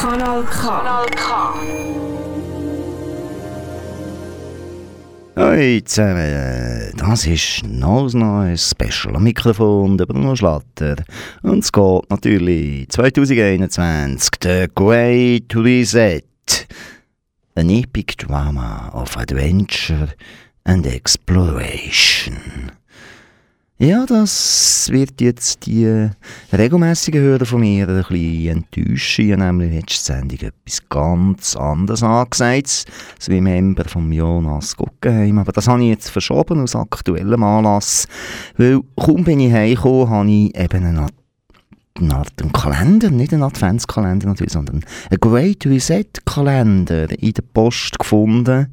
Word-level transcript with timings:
Kanal 0.00 0.44
K. 0.44 0.60
Kanal 0.60 1.06
K. 1.10 1.26
Hallo 5.34 5.80
zusammen, 5.80 6.92
das 6.96 7.26
ist 7.26 7.64
noch 7.64 8.06
ein 8.06 8.18
neues 8.20 8.70
Special 8.70 9.16
am 9.16 9.24
Mikrofon, 9.24 9.98
der 9.98 10.06
Bruno 10.06 10.36
Schlatter. 10.36 11.02
Und 11.42 11.64
es 11.64 11.72
geht 11.72 12.10
natürlich 12.10 12.88
2021, 12.90 14.30
The 14.40 14.66
Great 14.72 15.52
Reset. 15.56 16.22
An 17.56 17.68
epic 17.68 18.18
drama 18.18 18.90
of 18.94 19.16
adventure 19.16 20.10
and 20.62 20.86
exploration. 20.86 22.70
Ja, 23.80 24.06
das 24.06 24.88
wird 24.90 25.20
jetzt 25.20 25.64
die 25.64 26.08
regelmäßigen 26.52 27.22
Hörer 27.22 27.46
von 27.46 27.60
mir 27.60 27.88
ein 27.88 28.02
bisschen 28.08 28.48
enttäuschen. 28.74 29.26
Ich 29.26 29.32
habe 29.32 29.44
nämlich 29.44 29.72
letzte 29.72 30.14
Sendung 30.14 30.40
etwas 30.40 30.88
ganz 30.88 31.54
anderes 31.54 32.02
angesagt, 32.02 32.86
so 33.20 33.30
wie 33.30 33.40
Member 33.40 33.84
von 33.84 34.10
Jonas 34.10 34.76
Guggenheim. 34.76 35.38
Aber 35.38 35.52
das 35.52 35.68
habe 35.68 35.84
ich 35.84 35.90
jetzt 35.90 36.10
verschoben 36.10 36.60
aus 36.60 36.74
aktuellem 36.74 37.44
Anlass, 37.44 38.08
weil 38.56 38.80
kaum 38.96 39.22
bin 39.22 39.38
ich 39.38 39.52
heimgekommen, 39.52 40.10
habe 40.10 40.28
ich 40.28 40.58
eben 40.58 40.84
eine 40.84 41.06
eine 42.00 42.16
Art 42.16 42.32
einen 42.40 42.52
Kalender, 42.52 43.10
nicht 43.10 43.32
einen 43.32 43.44
Adventskalender 43.44 44.26
natürlich, 44.26 44.52
sondern 44.52 44.84
einen 45.08 45.20
Great 45.20 45.66
Reset 45.66 46.04
Kalender 46.24 47.10
in 47.16 47.32
der 47.32 47.42
Post 47.54 47.96
gefunden 47.98 48.72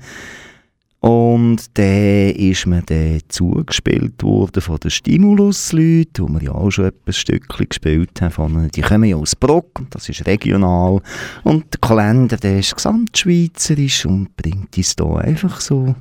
und 1.06 1.78
der 1.78 2.36
ist 2.36 2.66
mir 2.66 2.82
dann 2.82 3.20
zugespielt 3.28 4.24
worden 4.24 4.60
von 4.60 4.80
den 4.80 4.90
Stimulus-Leuten, 4.90 6.24
wo 6.24 6.28
wir 6.30 6.42
ja 6.42 6.52
auch 6.52 6.72
schon 6.72 6.86
ein 7.06 7.14
Stückchen 7.14 7.70
gespielt 7.70 8.20
haben. 8.22 8.72
Die 8.72 8.82
kommen 8.82 9.04
ja 9.04 9.16
aus 9.16 9.36
Bruck, 9.36 9.82
das 9.92 10.10
ist 10.10 10.26
regional. 10.26 11.04
Und 11.44 11.66
der 11.72 11.80
Kalender, 11.80 12.38
der 12.38 12.58
ist 12.58 12.76
gesamtschweizerisch 12.76 14.08
und 14.08 14.36
bringt 14.36 14.76
uns 14.76 14.96
da 14.96 15.18
einfach 15.18 15.62
so 15.62 15.94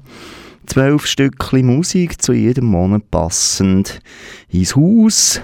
zwölf 0.64 1.04
Stückchen 1.04 1.66
Musik 1.66 2.22
zu 2.22 2.32
jedem 2.32 2.64
Monat 2.64 3.10
passend 3.10 4.00
ins 4.48 4.74
Haus. 4.74 5.38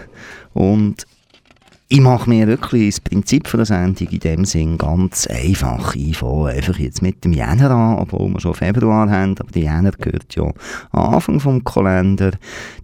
Und 0.54 1.06
ich 1.92 2.00
mache 2.00 2.30
mir 2.30 2.46
wirklich 2.46 2.94
das 2.94 3.00
Prinzip 3.00 3.48
von 3.48 3.58
der 3.58 3.66
Sendung 3.66 4.06
in 4.10 4.20
dem 4.20 4.44
Sinn 4.44 4.78
ganz 4.78 5.26
einfach. 5.26 5.96
Ich 5.96 6.18
fange 6.18 6.50
einfach 6.50 6.78
jetzt 6.78 7.02
mit 7.02 7.24
dem 7.24 7.32
Jänner 7.32 7.72
an, 7.72 7.98
obwohl 7.98 8.28
wir 8.28 8.38
schon 8.38 8.54
Februar 8.54 9.10
haben, 9.10 9.34
aber 9.36 9.50
der 9.50 9.62
Jänner 9.62 9.90
gehört 9.90 10.36
ja 10.36 10.44
am 10.92 11.14
Anfang 11.14 11.40
vom 11.40 11.64
Kalender. 11.64 12.30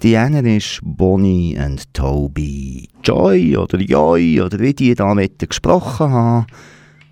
Der 0.03 0.11
Jänner 0.11 0.45
ist 0.45 0.81
Bonnie 0.83 1.57
and 1.57 1.95
Toby 1.95 2.89
Joy 3.05 3.57
oder 3.57 3.79
Joy 3.79 4.41
oder 4.41 4.59
wie 4.59 4.75
die 4.75 4.97
da 4.97 5.15
gesprochen 5.15 6.11
haben. 6.11 6.47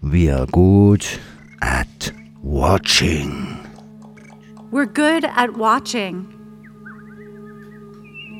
We 0.00 0.34
are 0.34 0.48
good 0.48 1.06
at 1.60 2.12
watching. 2.42 3.56
We're 4.72 4.86
good 4.86 5.24
at 5.36 5.56
watching. 5.56 6.26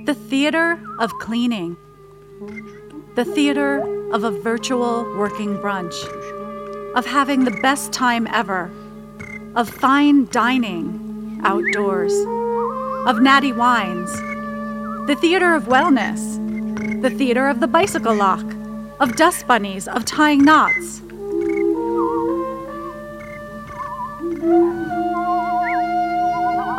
The 0.06 0.14
theater 0.28 0.76
of 0.98 1.12
cleaning. 1.20 1.76
The 3.14 3.24
theater 3.24 3.78
of 4.12 4.24
a 4.24 4.30
virtual 4.32 5.04
working 5.16 5.56
brunch, 5.58 5.94
of 6.96 7.06
having 7.06 7.44
the 7.44 7.56
best 7.62 7.92
time 7.92 8.26
ever, 8.32 8.68
of 9.54 9.68
fine 9.68 10.26
dining 10.32 11.40
outdoors, 11.44 12.12
of 13.06 13.22
natty 13.22 13.52
wines, 13.52 14.12
the 15.06 15.16
theater 15.20 15.54
of 15.54 15.64
wellness, 15.64 16.40
the 17.02 17.10
theater 17.10 17.46
of 17.46 17.60
the 17.60 17.68
bicycle 17.68 18.16
lock, 18.16 18.44
of 18.98 19.14
dust 19.14 19.46
bunnies, 19.46 19.86
of 19.86 20.04
tying 20.04 20.44
knots. 20.44 21.00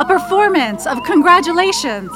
A 0.02 0.06
performance 0.06 0.86
of 0.86 1.02
congratulations 1.06 2.12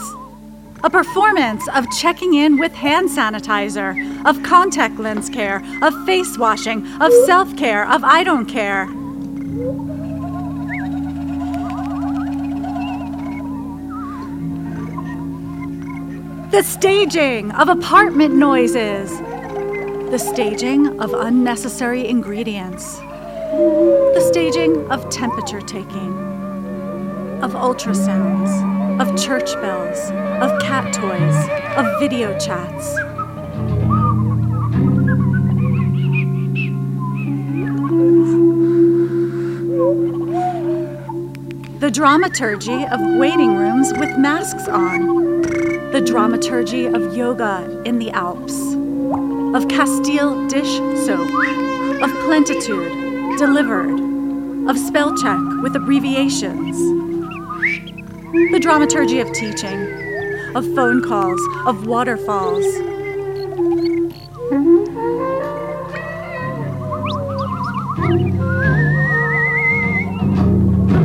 a 0.84 0.90
performance 0.90 1.68
of 1.70 1.86
checking 1.92 2.36
in 2.36 2.58
with 2.58 2.74
hand 2.74 3.10
sanitizer, 3.10 3.96
of 4.26 4.42
contact 4.44 4.98
lens 4.98 5.30
care, 5.30 5.62
of 5.82 5.94
face 6.06 6.38
washing, 6.38 6.86
of 7.02 7.12
self 7.26 7.56
care, 7.58 7.90
of 7.90 8.04
I 8.04 8.24
don't 8.24 8.46
care. 8.46 8.88
The 16.52 16.64
staging 16.64 17.52
of 17.52 17.70
apartment 17.70 18.36
noises. 18.36 19.12
The 20.12 20.18
staging 20.18 21.00
of 21.00 21.14
unnecessary 21.14 22.08
ingredients. 22.08 22.98
The 22.98 24.26
staging 24.32 24.90
of 24.90 25.10
temperature 25.10 25.62
taking. 25.62 26.18
Of 27.44 27.52
ultrasounds 27.52 28.79
of 29.00 29.18
church 29.18 29.54
bells, 29.62 30.12
of 30.42 30.62
cat 30.62 30.94
toys, 30.94 31.36
of 31.78 32.00
video 32.02 32.38
chats. 32.38 32.96
The 41.80 41.90
dramaturgy 41.90 42.86
of 42.88 43.00
waiting 43.18 43.56
rooms 43.56 43.94
with 43.94 44.18
masks 44.18 44.68
on. 44.68 45.44
The 45.94 46.04
dramaturgy 46.06 46.86
of 46.86 47.16
yoga 47.16 47.82
in 47.86 48.00
the 48.00 48.12
Alps. 48.12 48.74
Of 49.56 49.70
Castile 49.70 50.46
dish 50.50 50.76
soap. 51.06 51.32
Of 52.04 52.12
plentitude 52.26 53.38
delivered. 53.38 53.98
Of 54.70 54.78
spell 54.78 55.16
check 55.16 55.40
with 55.64 55.78
abbreviations 55.78 57.09
the 58.32 58.60
dramaturgy 58.62 59.20
of 59.20 59.32
teaching, 59.34 60.54
of 60.56 60.64
phone 60.76 61.02
calls, 61.04 61.42
of 61.66 61.88
waterfalls. 61.88 62.64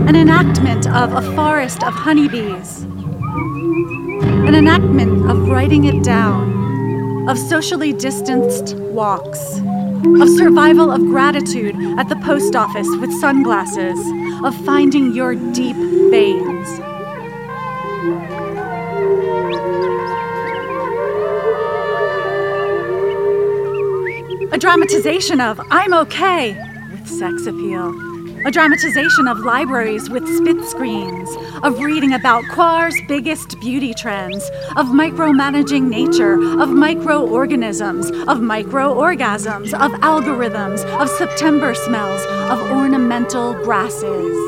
An 0.07 0.17
enactment 0.17 0.87
of 0.89 1.15
a 1.15 1.23
forest 1.35 1.83
of 1.83 1.95
honeybees. 1.95 2.83
An 2.83 4.55
enactment 4.55 5.31
of 5.31 5.49
writing 5.49 5.85
it 5.85 6.05
down, 6.05 7.27
of 7.29 7.39
socially 7.39 7.95
distanced 7.95 8.77
walks, 8.77 9.61
of 10.21 10.29
survival 10.29 10.91
of 10.91 11.01
gratitude 11.01 11.75
at 11.99 12.11
the 12.11 12.17
post 12.17 12.55
office 12.55 12.89
with 13.01 13.11
sunglasses, 13.15 13.99
of 14.45 14.55
finding 14.67 15.15
your 15.15 15.35
deep 15.35 15.77
veins. 16.11 16.94
Dramatization 24.65 25.43
of 25.43 25.61
I'm 25.71 25.93
okay 25.93 26.57
with 26.91 27.07
sex 27.07 27.45
appeal. 27.45 27.91
A 28.47 28.51
dramatization 28.51 29.29
of 29.29 29.41
libraries 29.41 30.09
with 30.09 30.27
spit 30.39 30.65
screens, 30.65 31.29
of 31.63 31.81
reading 31.81 32.15
about 32.15 32.45
Quar's 32.49 32.97
biggest 33.07 33.61
beauty 33.61 33.93
trends, 33.93 34.43
of 34.77 34.87
micromanaging 34.87 35.91
nature, 35.91 36.41
of 36.59 36.71
microorganisms, 36.71 38.09
of 38.09 38.39
microorgasms, 38.39 39.75
of 39.75 39.93
algorithms, 40.01 40.83
of 40.99 41.11
September 41.11 41.75
smells, 41.75 42.25
of 42.51 42.59
ornamental 42.71 43.53
grasses. 43.65 44.44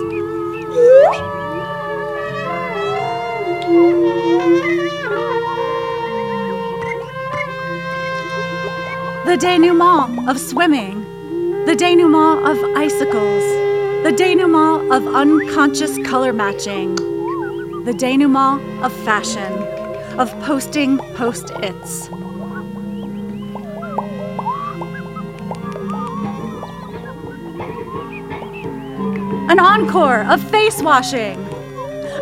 The 9.37 9.43
denouement 9.43 10.31
of 10.31 10.41
swimming, 10.41 11.03
the 11.67 11.77
denouement 11.77 12.49
of 12.49 12.57
icicles, 12.75 13.45
the 14.03 14.15
denouement 14.17 14.91
of 14.91 15.15
unconscious 15.15 15.99
color 16.09 16.33
matching, 16.33 16.95
the 17.85 17.93
denouement 17.93 18.63
of 18.83 18.95
fashion, 19.05 19.53
of 20.19 20.31
posting 20.41 20.97
post 21.17 21.51
its. 21.57 22.09
An 29.51 29.59
encore 29.59 30.25
of 30.25 30.43
face 30.51 30.81
washing, 30.81 31.37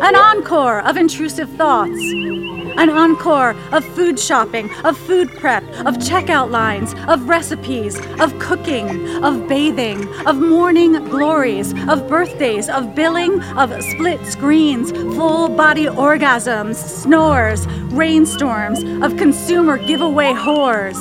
an 0.01 0.17
encore 0.17 0.81
of 0.81 0.97
intrusive 0.97 1.49
thoughts 1.51 2.34
an 2.77 2.89
encore 2.89 3.55
of 3.71 3.85
food 3.95 4.19
shopping, 4.19 4.69
of 4.83 4.97
food 4.97 5.29
prep, 5.37 5.63
of 5.85 5.95
checkout 5.97 6.49
lines, 6.51 6.93
of 7.07 7.27
recipes, 7.29 7.99
of 8.19 8.37
cooking, 8.39 9.07
of 9.23 9.47
bathing, 9.47 10.07
of 10.25 10.37
morning 10.37 10.93
glories, 11.05 11.73
of 11.87 12.07
birthdays, 12.07 12.69
of 12.69 12.95
billing, 12.95 13.41
of 13.57 13.71
split 13.83 14.25
screens, 14.25 14.91
full 14.91 15.49
body 15.49 15.85
orgasms, 15.85 16.75
snores, 16.75 17.67
rainstorms, 17.93 18.83
of 19.03 19.17
consumer 19.17 19.77
giveaway 19.77 20.33
whores. 20.33 20.97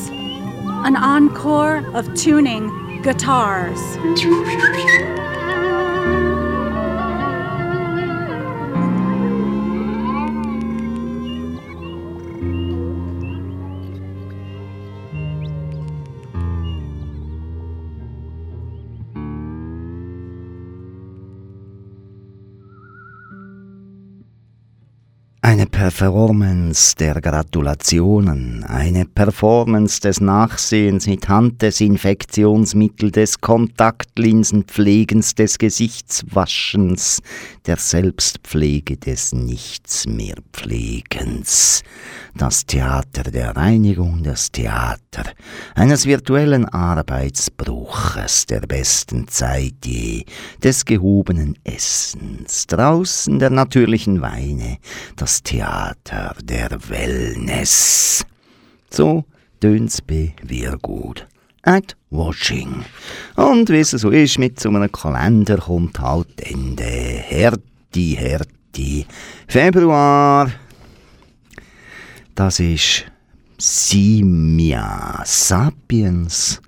An 0.86 0.96
encore 0.96 1.78
of 1.94 2.12
tuning 2.14 3.02
guitars. 3.02 3.80
Performance 25.84 26.96
der 26.96 27.20
Gratulationen, 27.20 28.64
eine 28.64 29.04
Performance 29.04 30.00
des 30.00 30.18
Nachsehens 30.18 31.06
mit 31.06 31.28
Handdesinfektionsmittel, 31.28 33.10
des 33.10 33.42
Kontaktlinsenpflegens, 33.42 35.34
des 35.34 35.58
Gesichtswaschens, 35.58 37.20
der 37.66 37.76
Selbstpflege, 37.76 38.96
des 38.96 39.34
Nichts 39.34 40.06
mehr 40.06 40.36
Pflegens. 40.54 41.82
Das 42.34 42.64
Theater 42.64 43.24
der 43.24 43.54
Reinigung, 43.54 44.22
das 44.22 44.50
Theater 44.50 45.24
eines 45.74 46.06
virtuellen 46.06 46.64
Arbeitsbruches, 46.64 48.46
der 48.46 48.60
besten 48.60 49.28
Zeit 49.28 49.84
je, 49.84 50.24
des 50.62 50.86
gehobenen 50.86 51.58
Essens, 51.62 52.66
draußen 52.68 53.38
der 53.38 53.50
natürlichen 53.50 54.22
Weine, 54.22 54.78
das 55.16 55.34
das 55.34 55.42
Theater 55.74 56.36
der 56.40 56.70
Wellness. 56.88 58.24
So 58.90 59.24
tönt's 59.60 60.00
bei 60.00 60.32
wir 60.42 60.76
gut. 60.76 61.26
At 61.62 61.96
Watching. 62.10 62.84
Und 63.34 63.68
wie 63.70 63.80
es 63.80 63.90
so 63.90 64.10
ist, 64.10 64.38
mit 64.38 64.60
so 64.60 64.68
einem 64.68 64.92
Kalender 64.92 65.56
kommt 65.56 65.98
halt 65.98 66.40
Ende. 66.42 66.84
Härti, 66.84 68.16
Härti. 68.16 69.06
Februar. 69.48 70.52
Das 72.36 72.60
ist 72.60 73.06
Simia 73.58 75.22
Sapiens 75.24 76.60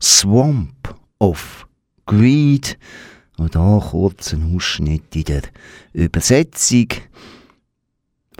Swamp 0.00 0.94
of 1.18 1.66
Greed. 2.06 2.78
Und 3.36 3.56
da 3.56 3.82
kurz 3.90 4.32
ein 4.32 4.54
Ausschnitt 4.56 5.14
in 5.16 5.24
der 5.24 5.42
Übersetzung 5.92 6.88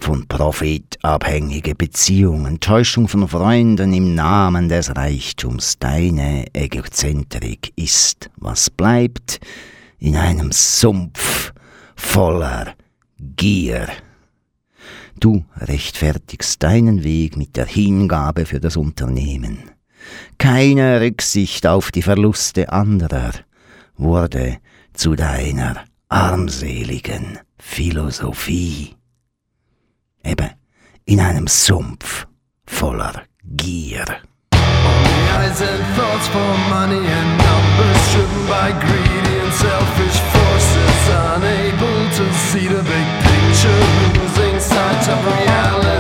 von 0.01 0.27
profitabhängige 0.27 1.75
Beziehungen, 1.75 2.61
Täuschung 2.61 3.09
von 3.09 3.29
Freunden 3.29 3.93
im 3.93 4.15
Namen 4.15 4.69
des 4.69 4.95
Reichtums. 4.95 5.79
Deine 5.79 6.47
Egozentrik 6.53 7.73
ist, 7.77 8.31
was 8.37 8.71
bleibt, 8.71 9.41
in 9.99 10.17
einem 10.17 10.53
Sumpf 10.53 11.53
voller 11.97 12.75
Gier. 13.19 13.89
Du 15.19 15.45
rechtfertigst 15.57 16.63
deinen 16.63 17.05
Weg 17.05 17.37
mit 17.37 17.57
der 17.57 17.67
Hingabe 17.67 18.47
für 18.47 18.61
das 18.61 18.77
Unternehmen. 18.77 19.71
Keine 20.39 21.01
Rücksicht 21.01 21.67
auf 21.67 21.91
die 21.91 22.03
Verluste 22.03 22.71
anderer 22.71 23.33
wurde 23.97 24.59
zu 24.93 25.15
deiner 25.15 25.85
armseligen 26.09 27.39
Philosophie 27.59 28.95
eben 30.25 30.51
in 31.05 31.21
einem 31.21 31.47
Sumpf 31.47 32.27
voller 32.67 33.25
Gier. 33.45 34.05
eyes 35.37 35.61
and 35.61 35.85
thoughts 35.97 36.29
for 36.29 36.51
money 36.71 37.05
and 37.19 37.31
numbers 37.39 38.03
driven 38.13 38.47
by 38.49 38.73
greedy 38.73 39.37
and 39.45 39.53
selfish 39.53 40.19
forces 40.33 41.01
unable 41.37 42.01
to 42.19 42.25
see 42.49 42.67
the 42.69 42.83
big 42.83 43.09
picture 43.27 43.83
losing 44.17 44.61
sight 44.61 45.09
of 45.09 45.21
reality 45.27 45.95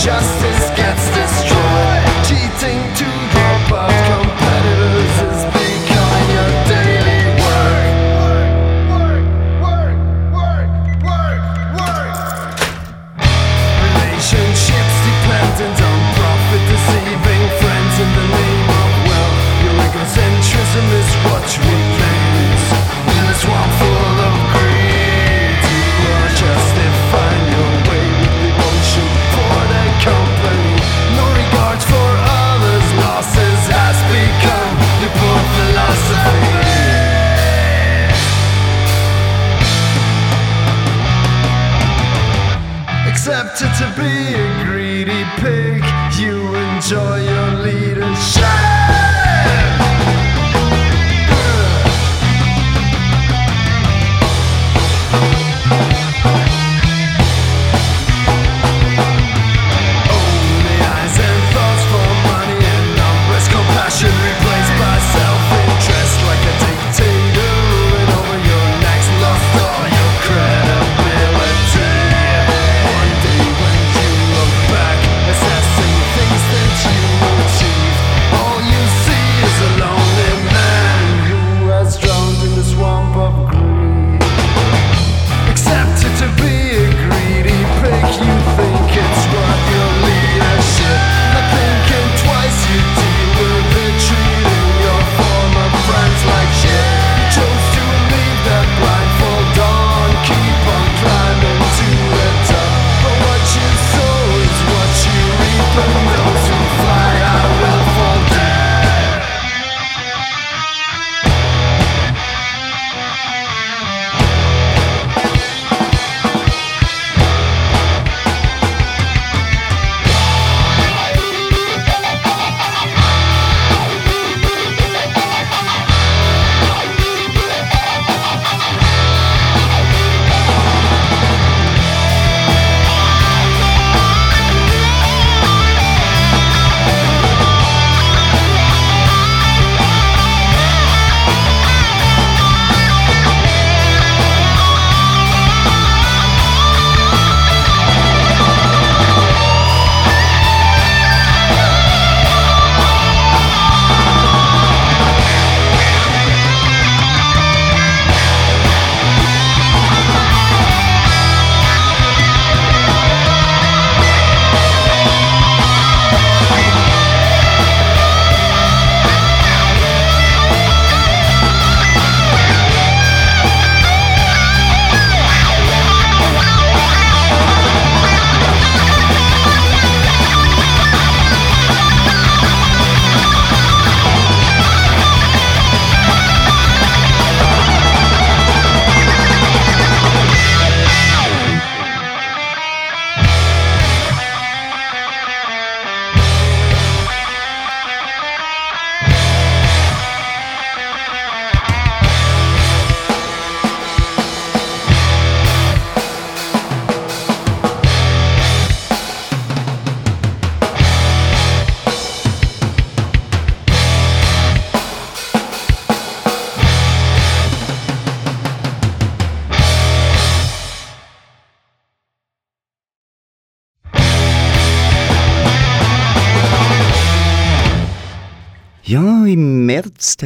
justice 0.00 0.70
gets 0.76 1.10
destroyed 1.14 2.04
cheating 2.24 3.19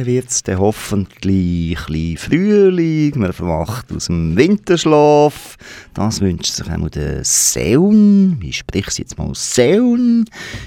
März 0.03 0.05
wird 0.05 0.49
es 0.49 0.57
hoffentlich 0.57 1.79
ein 1.89 2.17
Frühling, 2.17 3.17
man 3.17 3.31
verwacht 3.31 3.91
aus 3.93 4.07
dem 4.07 4.35
Winterschlaf. 4.35 5.55
Das 5.93 6.19
wünscht 6.19 6.53
sich 6.53 6.69
auch 6.69 6.89
der 6.89 7.23
Seun, 7.23 8.39
ich 8.41 8.57
spreche 8.57 8.89
es 8.89 8.97
jetzt 8.97 9.17
mal 9.17 9.31
Seun, 9.33 10.25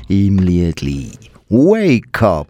im 0.09 0.39
Liedli 0.39 1.11
Wake 1.49 2.23
Up. 2.23 2.49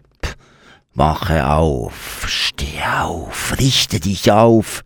Wache 0.93 1.47
auf, 1.47 2.25
steh 2.27 2.81
auf, 3.01 3.57
richte 3.59 3.99
dich 3.99 4.31
auf, 4.31 4.83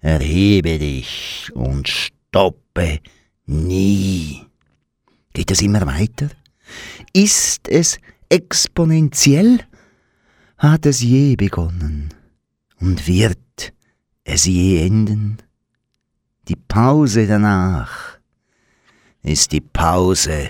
erhebe 0.00 0.78
dich 0.78 1.50
und 1.54 1.88
stoppe 1.88 3.00
nie. 3.46 4.42
Geht 5.34 5.50
es 5.50 5.62
immer 5.62 5.86
weiter? 5.86 6.30
Ist 7.12 7.68
es 7.68 7.98
exponentiell? 8.28 9.60
Hat 10.64 10.86
es 10.86 11.00
je 11.00 11.34
begonnen 11.36 12.08
und 12.80 13.06
wird 13.06 13.72
es 14.22 14.44
je 14.44 14.86
enden? 14.86 15.36
Die 16.48 16.56
Pause 16.56 17.26
danach 17.26 18.18
ist 19.22 19.52
die 19.52 19.60
Pause 19.60 20.48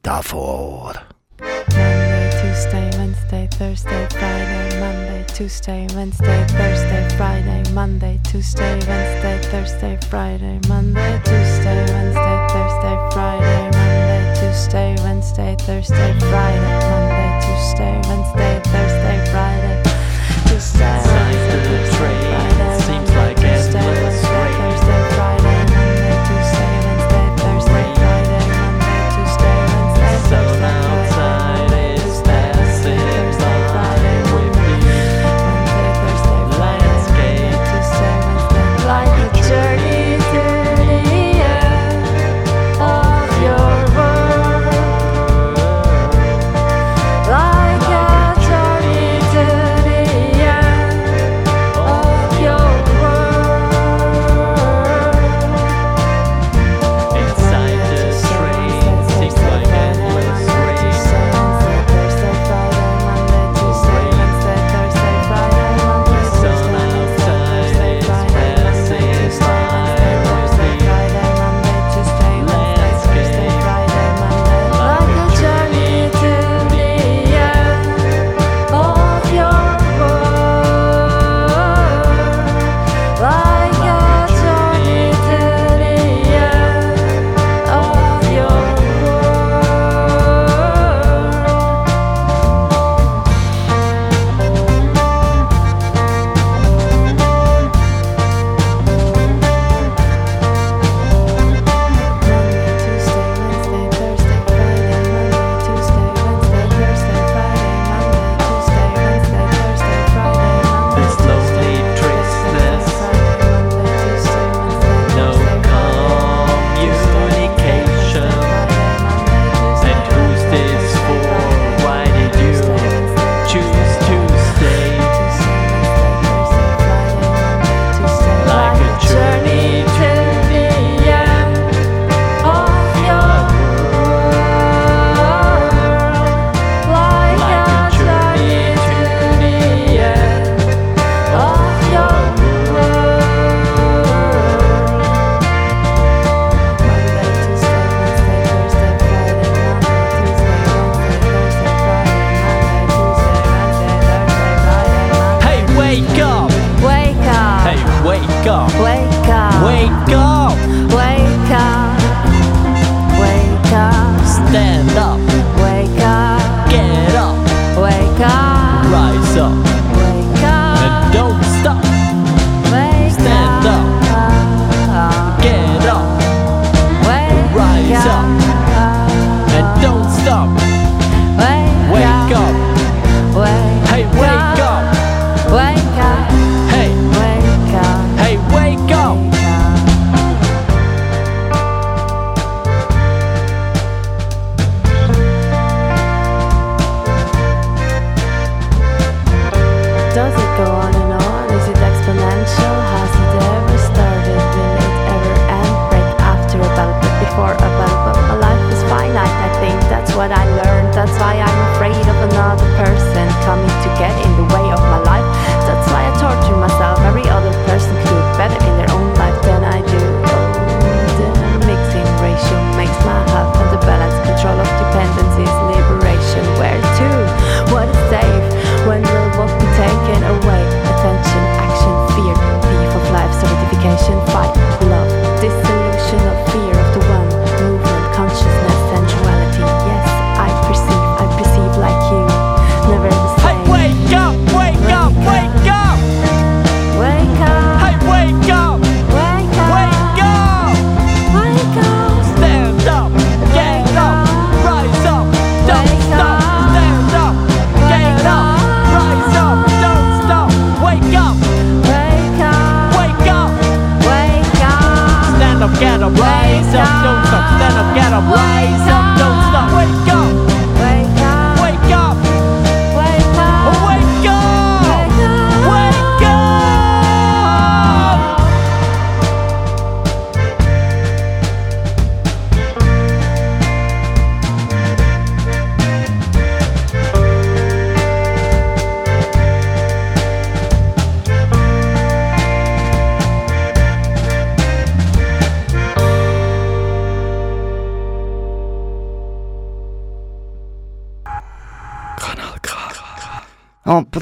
davor. 0.00 0.94
Monday, 1.38 2.30
Tuesday, 2.40 2.90
Wednesday, 2.98 3.46
Thursday, 3.58 4.06
Friday, 4.08 4.80
Monday, 4.80 5.24
Tuesday, 5.36 5.86
Wednesday, 5.94 6.46
Thursday, 6.46 7.06
Friday, 7.18 7.62
Monday, 7.74 8.18
Tuesday, 8.24 8.78
Wednesday, 8.88 9.38
Thursday, 9.50 9.98
Friday, 10.08 10.60
Monday, 10.66 11.20
Tuesday, 11.24 11.84
Wednesday, 11.92 12.46
Thursday, 12.48 12.96
Friday, 13.12 13.70
Monday, 13.76 14.34
Tuesday, 14.40 14.96
Wednesday, 15.04 15.56
Thursday, 15.66 16.14
Friday, 16.20 16.80
Monday, 16.88 17.15
Tuesday, 17.46 17.94
Wednesday, 18.08 18.60
Thursday, 18.64 19.30
Friday, 19.30 19.82
Tuesday, 20.48 20.98
Wednesday, 21.06 21.32
Thursday, 21.32 21.96
Friday, 21.96 22.25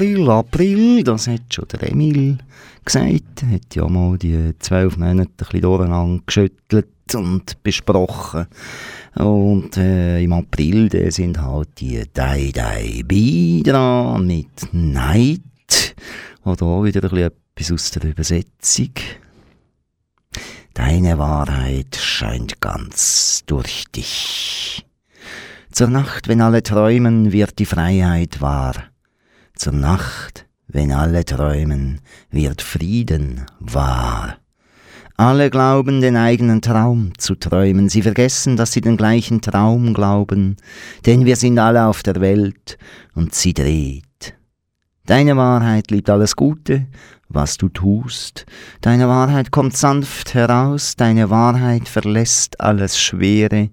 April, 0.05 0.29
April, 0.29 1.03
das 1.03 1.27
hat 1.27 1.51
schon 1.51 1.65
der 1.67 1.91
Emil 1.91 2.37
gesagt. 2.83 3.41
Er 3.41 3.55
hat 3.55 3.73
ja 3.73 3.87
mal 3.87 4.19
die 4.19 4.53
zwölf 4.59 4.97
Monate 4.97 5.31
ein 5.31 5.35
bisschen 5.35 5.61
durcheinander 5.61 6.21
geschüttelt 6.27 7.15
und 7.15 7.63
besprochen. 7.63 8.45
Und 9.15 9.77
äh, 9.77 10.21
im 10.21 10.33
April 10.33 11.11
sind 11.11 11.41
halt 11.41 11.69
die 11.79 12.03
Dai 12.13 12.51
Dai 12.53 13.01
Bi 13.03 13.63
dran 13.65 14.27
mit 14.27 14.71
Night. 14.73 15.41
Oder 16.43 16.65
auch 16.67 16.83
wieder 16.83 17.03
ein 17.03 17.09
bisschen 17.09 17.31
etwas 17.55 17.71
aus 17.71 17.89
der 17.91 18.11
Übersetzung. 18.11 18.91
Deine 20.75 21.17
Wahrheit 21.17 21.95
scheint 21.95 22.61
ganz 22.61 23.41
durch 23.47 23.85
dich. 23.95 24.85
Zur 25.71 25.87
Nacht, 25.87 26.27
wenn 26.27 26.41
alle 26.41 26.61
träumen, 26.61 27.31
wird 27.31 27.57
die 27.57 27.65
Freiheit 27.65 28.39
wahr. 28.39 28.75
Zur 29.55 29.73
Nacht, 29.73 30.45
wenn 30.67 30.91
alle 30.91 31.23
träumen, 31.23 32.01
wird 32.29 32.61
Frieden 32.61 33.45
wahr. 33.59 34.37
Alle 35.17 35.49
glauben 35.49 36.01
den 36.01 36.17
eigenen 36.17 36.61
Traum 36.61 37.17
zu 37.17 37.35
träumen, 37.35 37.87
sie 37.87 38.01
vergessen, 38.01 38.57
dass 38.57 38.73
sie 38.73 38.81
den 38.81 38.97
gleichen 38.97 39.39
Traum 39.39 39.93
glauben, 39.93 40.57
denn 41.05 41.23
wir 41.23 41.37
sind 41.37 41.57
alle 41.57 41.85
auf 41.85 42.03
der 42.03 42.19
Welt 42.19 42.77
und 43.13 43.33
sie 43.33 43.53
dreht. 43.53 44.35
Deine 45.05 45.37
Wahrheit 45.37 45.89
liebt 45.89 46.09
alles 46.09 46.35
Gute, 46.35 46.87
was 47.29 47.57
du 47.57 47.69
tust, 47.69 48.45
deine 48.81 49.07
Wahrheit 49.07 49.51
kommt 49.51 49.77
sanft 49.77 50.33
heraus, 50.33 50.95
deine 50.97 51.29
Wahrheit 51.29 51.87
verlässt 51.87 52.59
alles 52.59 52.99
Schwere, 52.99 53.69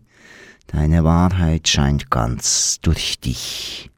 deine 0.69 1.03
Wahrheit 1.03 1.67
scheint 1.67 2.09
ganz 2.09 2.79
durch 2.83 3.19
dich. 3.19 3.92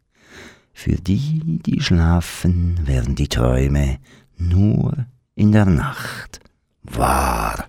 Für 0.74 0.96
die, 0.96 1.60
die 1.64 1.80
schlafen, 1.80 2.86
werden 2.86 3.14
die 3.14 3.28
Träume 3.28 3.98
nur 4.36 5.06
in 5.34 5.52
der 5.52 5.64
Nacht 5.64 6.40
wahr. 6.82 7.68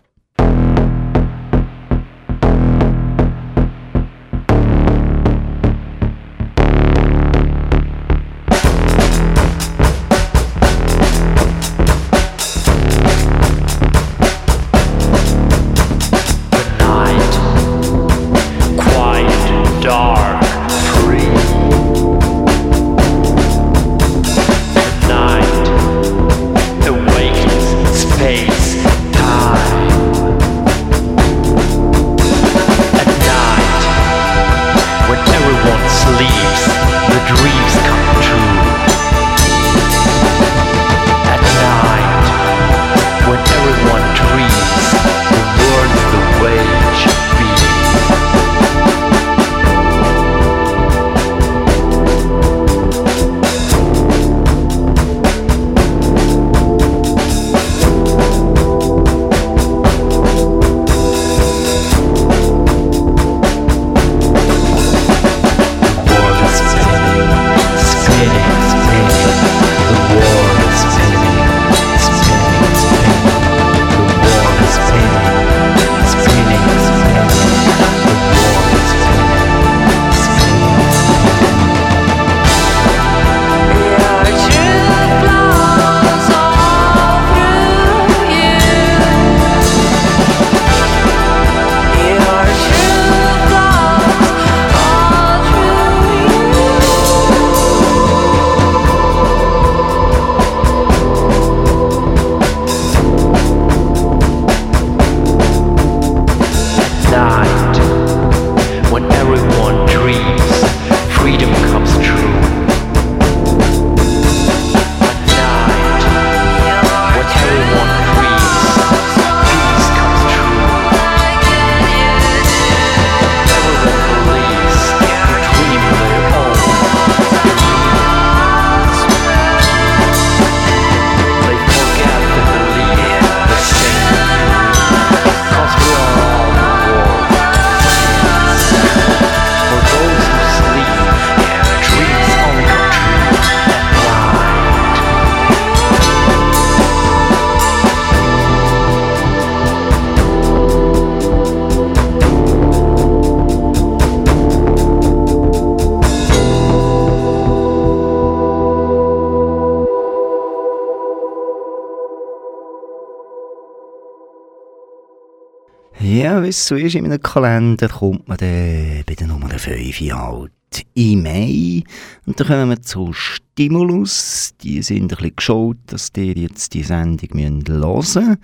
Ja, 166.06 166.44
wie 166.44 166.50
es 166.50 166.68
so 166.68 166.76
ist 166.76 166.94
in 166.94 167.06
einem 167.06 167.20
Kalender, 167.20 167.90
kommt 167.90 168.28
man 168.28 168.38
dann 168.38 169.04
bei 169.08 169.16
der 169.16 169.26
Nummer 169.26 169.50
5 169.50 170.00
halt 170.12 170.52
im 170.94 171.24
Mai. 171.24 171.82
Und 172.28 172.40
dann 172.40 172.46
kommen 172.46 172.70
wir 172.70 172.82
zu 172.84 173.12
Stimulus. 173.12 174.54
Die 174.62 174.84
sind 174.84 175.06
ein 175.06 175.08
bisschen 175.08 175.36
geschaut, 175.36 175.78
dass 175.88 176.12
die 176.12 176.40
jetzt 176.40 176.76
die 176.76 176.84
Sendung 176.84 177.40
hören 177.40 177.98
müssen. 177.98 178.38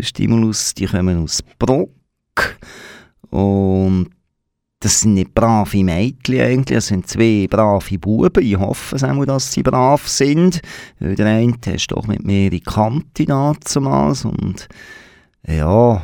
Stimulus, 0.00 0.72
die 0.72 0.86
kommen 0.86 1.22
aus 1.22 1.42
Brock. 1.58 1.90
Und 3.28 4.08
das 4.80 5.00
sind 5.00 5.12
nicht 5.12 5.34
brave 5.34 5.84
Mädchen 5.84 6.40
eigentlich, 6.40 6.78
das 6.78 6.86
sind 6.86 7.08
zwei 7.08 7.46
brave 7.46 7.98
Buben. 7.98 8.42
Ich 8.42 8.56
hoffe 8.56 8.96
es 8.96 9.04
auch, 9.04 9.24
dass 9.26 9.52
sie 9.52 9.62
brav 9.62 10.08
sind. 10.08 10.62
Der 10.98 11.26
eine 11.26 11.54
ist 11.74 11.92
doch 11.92 12.06
mit 12.06 12.24
mehreren 12.24 12.64
Kanten 12.64 13.26
damals. 13.26 14.24
Und 14.24 14.66
ja, 15.46 16.02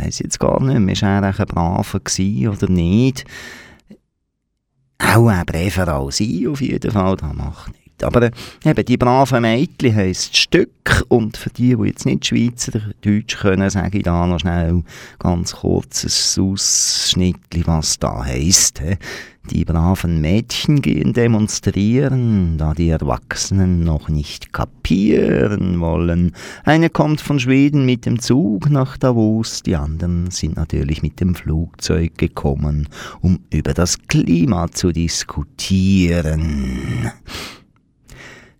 weiß 0.00 0.20
jetzt 0.20 0.40
gar 0.40 0.62
nicht 0.62 0.80
ist 0.92 1.02
er 1.02 1.22
ein 1.22 1.32
braver 1.32 2.48
oder 2.48 2.68
nicht. 2.68 3.24
Auch 4.98 5.28
ein 5.28 5.46
braver 5.46 5.88
als 5.88 6.20
ich 6.20 6.46
auf 6.46 6.60
jeden 6.60 6.90
Fall, 6.90 7.16
das 7.16 7.34
macht 7.34 7.68
nichts. 7.68 7.79
Aber 8.02 8.22
äh, 8.22 8.30
eben, 8.64 8.84
die 8.84 8.96
braven 8.96 9.42
Mädchen 9.42 9.94
heisst 9.94 10.36
Stück 10.36 11.04
und 11.08 11.36
für 11.36 11.50
die, 11.50 11.76
die 11.76 11.88
jetzt 11.88 12.06
nicht 12.06 12.26
Schweizer 12.26 12.80
Deutsch 13.02 13.38
können, 13.38 13.70
sage 13.70 13.98
ich 13.98 14.04
da 14.04 14.26
noch 14.26 14.40
schnell 14.40 14.82
ganz 15.18 15.56
kurzes 15.56 16.38
Ausschnitt, 16.38 17.36
was 17.66 17.98
da 17.98 18.24
heisst. 18.24 18.80
He. 18.80 18.96
Die 19.50 19.64
braven 19.64 20.20
Mädchen 20.20 20.82
gehen 20.82 21.14
demonstrieren, 21.14 22.58
da 22.58 22.74
die 22.74 22.90
Erwachsenen 22.90 23.82
noch 23.82 24.08
nicht 24.08 24.52
kapieren 24.52 25.80
wollen. 25.80 26.36
Eine 26.62 26.90
kommt 26.90 27.20
von 27.22 27.40
Schweden 27.40 27.86
mit 27.86 28.04
dem 28.06 28.20
Zug 28.20 28.68
nach 28.70 28.98
Davos, 28.98 29.62
die 29.62 29.76
anderen 29.76 30.30
sind 30.30 30.56
natürlich 30.56 31.02
mit 31.02 31.20
dem 31.20 31.34
Flugzeug 31.34 32.18
gekommen, 32.18 32.88
um 33.22 33.40
über 33.50 33.72
das 33.72 33.98
Klima 34.06 34.70
zu 34.70 34.92
diskutieren. 34.92 36.78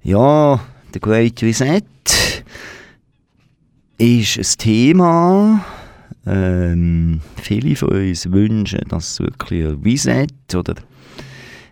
Ja, 0.03 0.59
der 0.95 1.01
Great 1.03 1.43
Reset 1.43 1.83
ist 3.99 4.39
ein 4.39 4.59
Thema. 4.59 5.65
Ähm, 6.25 7.21
viele 7.37 7.77
von 7.77 7.91
uns 7.91 8.31
wünschen, 8.31 8.81
dass 8.89 9.13
es 9.13 9.21
wirklich 9.21 9.67
ein 9.67 9.83
Reset 9.83 10.29
oder 10.55 10.75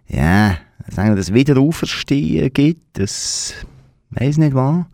ja, 0.09 0.59
sagen 0.91 1.11
wir, 1.11 1.17
das 1.17 1.33
Wiederauferstehen 1.33 2.53
gibt. 2.53 2.99
Das 2.99 3.55
weiß 4.11 4.37
nicht 4.37 4.55
was. 4.55 4.85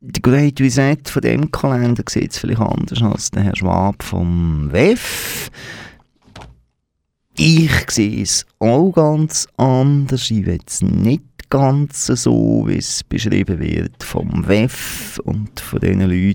Der 0.00 0.20
Great 0.20 0.60
Reset 0.60 0.98
von 1.06 1.22
dem 1.22 1.50
Kalender 1.50 2.04
sieht 2.08 2.32
es 2.32 2.38
vielleicht 2.38 2.60
anders 2.60 3.02
als 3.02 3.30
der 3.30 3.44
Herr 3.44 3.56
Schwab 3.56 4.02
vom 4.02 4.70
WEF. 4.70 5.50
Ich 7.38 7.90
sehe 7.90 8.22
es 8.22 8.44
auch 8.58 8.92
ganz 8.92 9.48
anders. 9.56 10.30
Ich 10.30 10.44
will 10.44 10.58
es 10.66 10.82
nicht 10.82 11.22
ganz 11.50 12.06
so, 12.06 12.64
wie 12.66 12.76
es 12.76 13.02
beschrieben 13.04 13.58
wird 13.58 14.02
vom 14.02 14.46
WEF 14.46 15.18
und 15.24 15.58
von 15.60 15.80
den 15.80 16.00
Leuten, 16.00 16.34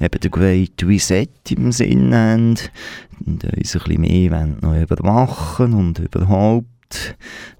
die 0.00 0.04
eben 0.04 0.20
den 0.20 0.30
Great 0.30 0.82
Reset 0.82 1.28
im 1.50 1.72
Sinn 1.72 2.14
haben 2.14 2.56
und 3.26 3.44
uns 3.44 3.76
ein 3.76 3.82
bisschen 3.82 4.00
mehr 4.00 4.46
noch 4.60 4.80
überwachen 4.80 5.72
und 5.72 5.98
überhaupt 5.98 6.66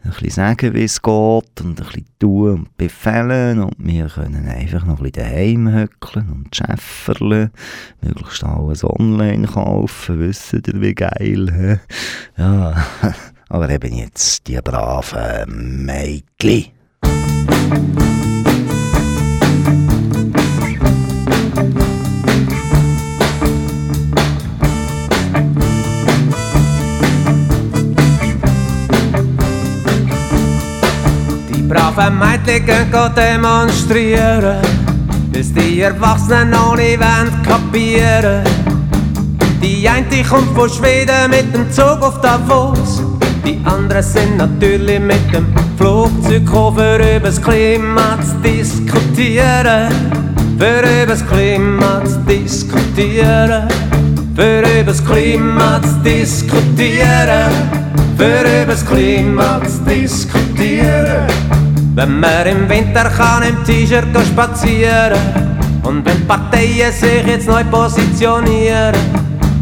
ein 0.05 0.11
bisschen 0.11 0.31
sagen, 0.31 0.75
wie 0.75 0.85
es 0.85 1.01
geht 1.01 1.61
und 1.61 1.61
ein 1.61 1.75
bisschen 1.75 2.07
tun 2.19 2.51
und 2.51 2.77
befehlen 2.77 3.61
und 3.61 3.75
wir 3.79 4.07
können 4.09 4.47
einfach 4.47 4.85
noch 4.85 4.99
ein 4.99 5.11
bisschen 5.11 5.31
daheim 5.31 5.73
höckeln 5.73 6.29
und 6.31 6.55
schäfferle, 6.55 7.51
möglichst 8.03 8.45
alles 8.45 8.85
online 8.85 9.47
kaufen, 9.47 10.21
wisst 10.21 10.53
ihr, 10.53 10.63
wie 10.81 10.95
geil, 10.95 11.81
he? 12.37 12.43
ja, 12.43 12.85
aber 13.53 13.69
eben 13.69 13.93
jetzt 13.93 14.47
die 14.49 14.59
braven 14.63 15.85
Mädchen. 15.85 16.73
Die 31.51 31.63
braven 31.69 32.19
Mädchen 32.19 32.65
gehen 32.65 33.15
demonstrieren, 33.15 34.63
bis 35.31 35.53
die 35.53 35.83
Erwachsenen 35.83 36.49
noch 36.49 36.77
nicht 36.77 36.99
kapieren. 37.45 38.45
Die 39.61 39.87
eine 39.87 40.25
kommt 40.25 40.57
von 40.57 40.71
Schweden 40.71 41.31
mit 41.31 41.55
dem 41.55 41.71
Zug 41.71 42.03
auf 42.03 42.19
Davos, 42.23 43.03
die 43.45 43.61
anderen 43.65 44.03
sind 44.03 44.37
natürlich 44.37 45.01
mit 45.01 45.33
dem 45.33 45.47
Flugzeug 45.77 46.45
gekommen, 46.45 46.77
für 46.77 47.17
übers 47.17 47.41
Klima 47.41 48.19
zu 48.21 48.37
diskutieren. 48.49 49.89
Für 50.59 51.03
übers 51.03 51.27
Klima 51.27 52.03
zu 52.05 52.19
diskutieren. 52.21 53.69
Für 54.37 54.63
übers 54.81 55.05
Klima 55.05 55.81
zu 55.83 56.03
diskutieren. 56.05 57.51
Für 58.17 58.63
übers 58.63 58.87
Klima 58.87 59.61
zu 59.67 59.91
diskutieren. 59.91 61.27
Wenn 61.95 62.21
man 62.21 62.47
im 62.47 62.69
Winter 62.69 63.05
kann 63.05 63.43
im 63.43 63.65
T-Shirt 63.65 64.07
spazieren 64.27 65.19
und 65.83 66.05
wenn 66.07 66.27
Parteien 66.27 66.93
sich 66.93 67.27
jetzt 67.27 67.49
neu 67.49 67.65
positionieren, 67.65 68.95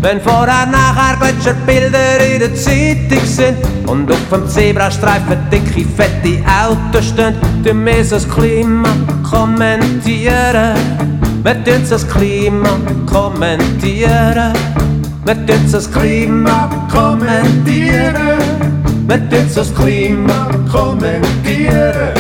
wenn 0.01 0.21
vorher 0.21 0.67
nachher 0.67 1.17
Gletscherbilder 1.19 2.21
in 2.33 2.41
der 2.41 2.55
Zeitung 2.55 3.25
sind 3.25 3.59
und 3.87 4.11
auf 4.11 4.19
dem 4.33 4.49
Zebrastreifen 4.49 5.37
dicke, 5.53 5.87
fette 5.97 6.43
Autos 6.47 7.09
stehen, 7.09 7.35
tun 7.65 7.85
wir 7.85 8.05
so 8.05 8.17
das 8.17 8.29
Klima 8.29 8.89
kommentieren. 9.29 10.75
Wir 11.43 11.65
tun 11.65 11.85
so 11.85 11.97
das 11.97 12.09
Klima 12.09 12.71
kommentieren. 13.07 14.53
Wir 15.25 15.47
tun 15.47 15.69
so 15.69 15.77
das 15.77 15.93
Klima 15.93 16.71
kommentieren. 16.91 18.15
Wir 19.07 19.31
tun 19.31 19.49
so 19.49 19.61
das 19.61 19.75
Klima 19.75 20.49
kommentieren. 20.71 22.20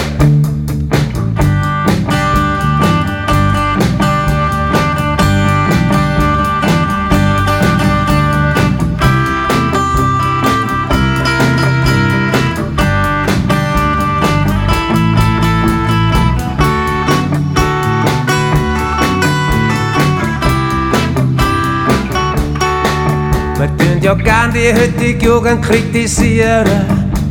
Tun 24.01 24.07
ja 24.07 24.15
gern 24.15 24.51
die 24.51 24.73
heutige 24.73 25.27
Jugend 25.27 25.63
kritisieren. 25.63 26.65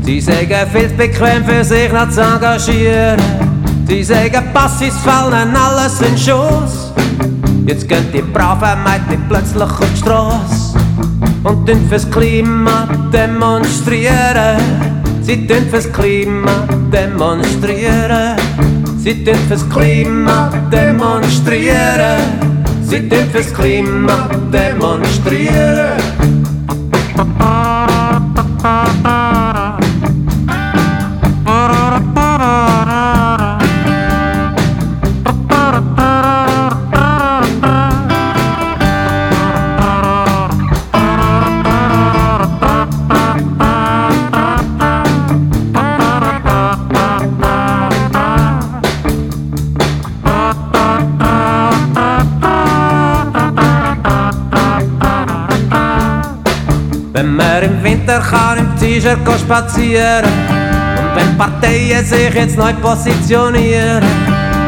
Sie 0.04 0.22
sagen 0.22 0.70
viel 0.72 0.88
zu 0.88 0.96
bequem 0.98 1.44
für 1.44 1.64
sich 1.64 1.92
noch 1.92 2.08
zu 2.10 2.22
engagieren. 2.22 3.20
Sie 3.88 4.04
sagen, 4.04 4.44
Passis 4.54 4.96
fallen 4.98 5.56
alles 5.56 6.00
in 6.02 6.16
Schuss. 6.16 6.94
Jetzt 7.66 7.90
gehen 7.90 8.06
die 8.14 8.22
braven 8.22 8.84
Mädchen 8.84 9.24
plötzlich 9.28 9.64
auf 9.64 9.80
die 9.80 9.98
Strasse 9.98 10.78
und 11.44 11.66
tun 11.66 11.88
fürs 11.90 12.10
Klima 12.12 12.88
demonstrieren. 13.12 14.62
Sie 15.24 15.48
tun 15.48 15.68
fürs 15.72 15.92
Klima 15.92 16.68
demonstrieren. 16.94 18.38
Sie 19.00 19.24
tun 19.24 19.40
fürs 19.48 19.68
Klima 19.70 20.52
demonstrieren. 20.72 22.22
Sie 22.84 23.10
tun 23.10 23.28
fürs 23.32 23.52
Klima 23.56 24.30
demonstrieren. 24.54 26.09
Winter 58.10 58.28
kann 58.28 58.58
im 58.58 58.76
T-Shirt 58.80 59.20
spazieren 59.40 60.26
und 60.26 61.16
wenn 61.16 61.38
Parteien 61.38 62.04
sich 62.04 62.34
jetzt 62.34 62.58
neu 62.58 62.74
positionieren, 62.82 64.04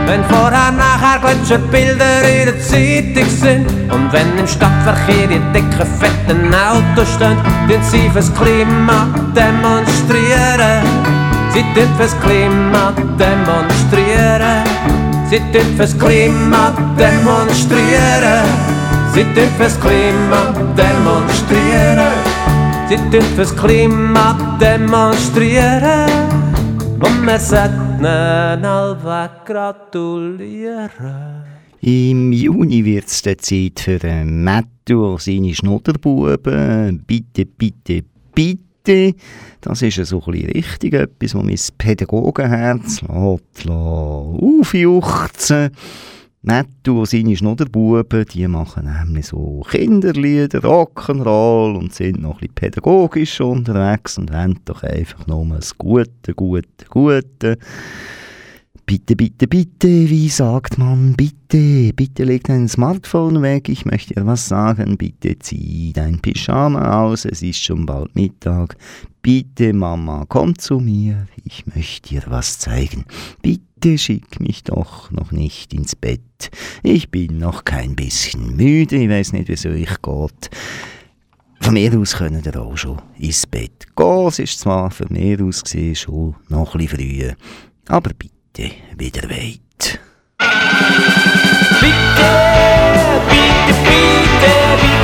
wenn 0.06 0.23
vorher 0.25 0.71
nachher 0.71 1.19
Gletscherbilder 1.19 2.21
in 2.21 2.45
der 2.45 2.60
Zeitung 2.60 3.27
sind 3.27 3.65
und 3.91 4.13
wenn 4.13 4.38
im 4.38 4.45
Stadtverkehr 4.45 5.27
die 5.27 5.41
dicken, 5.54 5.88
fetten 5.99 6.54
Autos 6.54 7.15
stehen, 7.15 7.38
tun 7.67 7.82
sie 7.82 8.12
fürs 8.12 8.32
Klima 8.36 9.08
demonstrieren. 9.36 10.86
Sie 11.51 11.63
tun 11.73 11.89
fürs 11.97 12.15
Klima 12.21 12.93
demonstrieren. 13.17 14.65
Sie 15.32 15.39
tun 15.39 15.75
fürs 15.77 15.97
Klima 15.97 16.73
demonstrieren. 16.95 18.45
Sie 19.15 19.23
tun 19.23 19.49
fürs 19.58 19.80
Klima 19.80 20.54
demonstrieren. 20.77 22.11
Sie 22.91 22.99
tun 23.10 23.23
fürs 23.38 23.56
Klima 23.56 24.58
demonstrieren. 24.60 26.10
Und 26.99 27.25
wir 27.25 27.39
sollten 27.39 28.06
allweg 28.06 29.45
gratulieren. 29.45 30.89
Im 31.80 32.34
Juni 32.34 32.84
wird 32.84 33.08
es 33.08 33.21
Zeit 33.21 33.80
für 33.80 34.25
Mattu 34.25 35.13
und 35.13 35.21
seine 35.21 35.56
Schnudderbuben. 35.56 37.01
Bitte, 37.08 37.45
bitte, 37.45 38.04
bitte. 38.36 39.15
Das 39.62 39.82
ist 39.82 40.06
so 40.06 40.21
ein 40.25 40.34
richtig 40.34 40.93
etwas, 40.93 41.34
was 41.34 41.43
mein 41.45 41.58
Pädagogenherz 41.77 43.04
lässt, 43.04 43.69
aufjuchzen 43.69 45.69
Mattu 46.43 47.01
und 47.01 47.08
seine 47.08 47.38
Schnudderbuben, 47.38 48.25
die 48.25 48.47
machen 48.47 48.86
nämlich 48.86 49.27
so 49.27 49.62
Kinderlieder, 49.69 50.60
Rock'n'Roll 50.60 51.77
und 51.77 51.93
sind 51.93 52.19
noch 52.19 52.36
ein 52.36 52.39
bisschen 52.39 52.56
pädagogisch 52.56 53.39
unterwegs 53.41 54.17
und 54.17 54.32
haben 54.32 54.60
doch 54.65 54.82
einfach 54.82 55.27
nur 55.27 55.45
das 55.45 55.77
Gute, 55.77 56.34
Gute, 56.34 56.86
Gute. 56.89 57.60
Bitte, 58.88 59.15
bitte, 59.15 59.47
bitte, 59.47 59.88
wie 59.88 60.30
sagt 60.30 60.80
man 60.80 61.13
bitte? 61.13 61.93
Bitte 61.93 62.23
leg 62.23 62.43
dein 62.43 62.67
Smartphone 62.67 63.41
weg, 63.43 63.69
ich 63.69 63.86
möchte 63.86 64.15
dir 64.15 64.25
was 64.25 64.47
sagen. 64.47 64.97
Bitte 64.97 65.38
zieh 65.38 65.93
dein 65.93 66.19
Pyjama 66.19 67.04
aus, 67.04 67.23
es 67.25 67.43
ist 67.43 67.63
schon 67.63 67.86
bald 67.86 68.15
Mittag. 68.15 68.75
Bitte, 69.21 69.73
Mama, 69.73 70.25
komm 70.27 70.58
zu 70.58 70.80
mir, 70.80 71.27
ich 71.45 71.67
möchte 71.67 72.10
dir 72.10 72.23
was 72.27 72.58
zeigen. 72.58 73.06
Bitte 73.43 73.70
schick 73.98 74.39
mich 74.39 74.63
doch 74.63 75.12
noch 75.12 75.32
nicht 75.32 75.74
ins 75.74 75.96
Bett. 75.96 76.52
Ich 76.84 77.10
bin 77.10 77.38
noch 77.38 77.65
kein 77.65 77.96
bisschen 77.96 78.56
müde, 78.56 78.96
ich 78.98 79.10
weiß 79.10 79.34
nicht, 79.34 79.48
wieso 79.48 79.70
ich 79.70 80.02
geht. 80.02 80.50
Von 81.62 81.74
mir 81.74 81.98
aus 82.00 82.15
können 82.15 82.44
ihr 82.44 82.60
auch 82.60 82.78
schon 82.78 83.02
ins 83.17 83.46
Bett 83.46 83.88
gehen. 83.96 84.28
Es 84.28 84.39
ist 84.39 84.60
zwar 84.60 84.89
von 84.91 85.08
mir 85.10 85.41
aus 85.44 85.63
gesehen 85.63 85.96
schon 85.96 86.36
noch 86.50 86.76
ein 86.76 86.80
bisschen 86.80 86.98
früh, 86.98 87.32
aber 87.88 88.12
bitte 88.17 88.41
bitte 88.54 88.72
wieder 88.98 89.30
weit. 89.30 90.00
Bitte, 91.80 91.91
bitte, 93.30 93.74
bitte, 93.74 93.74
bitte. 93.84 94.62
Bitte, 94.82 95.01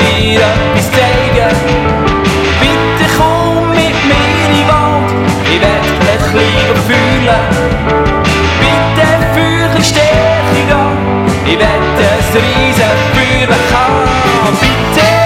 dir 0.00 0.40
etwas 0.40 0.90
zeigen. 0.92 1.56
Bitte 2.60 3.06
komm 3.16 3.70
mit 3.70 3.98
mir 4.08 4.30
in 4.44 4.52
den 4.56 4.68
Wald, 4.68 5.10
ich 5.52 5.60
werd 5.60 5.84
dich 5.84 6.32
lieber 6.32 6.80
fühlen. 6.88 7.44
Bitte 8.60 9.06
fühl 9.34 9.68
dich 9.76 9.88
stärker 9.88 10.76
an, 10.76 11.26
ich 11.44 11.58
werde 11.58 11.70
ein 11.70 12.32
riesen 12.34 12.92
Feuer 13.14 13.60
haben. 13.72 14.56
Bitte 14.60 15.19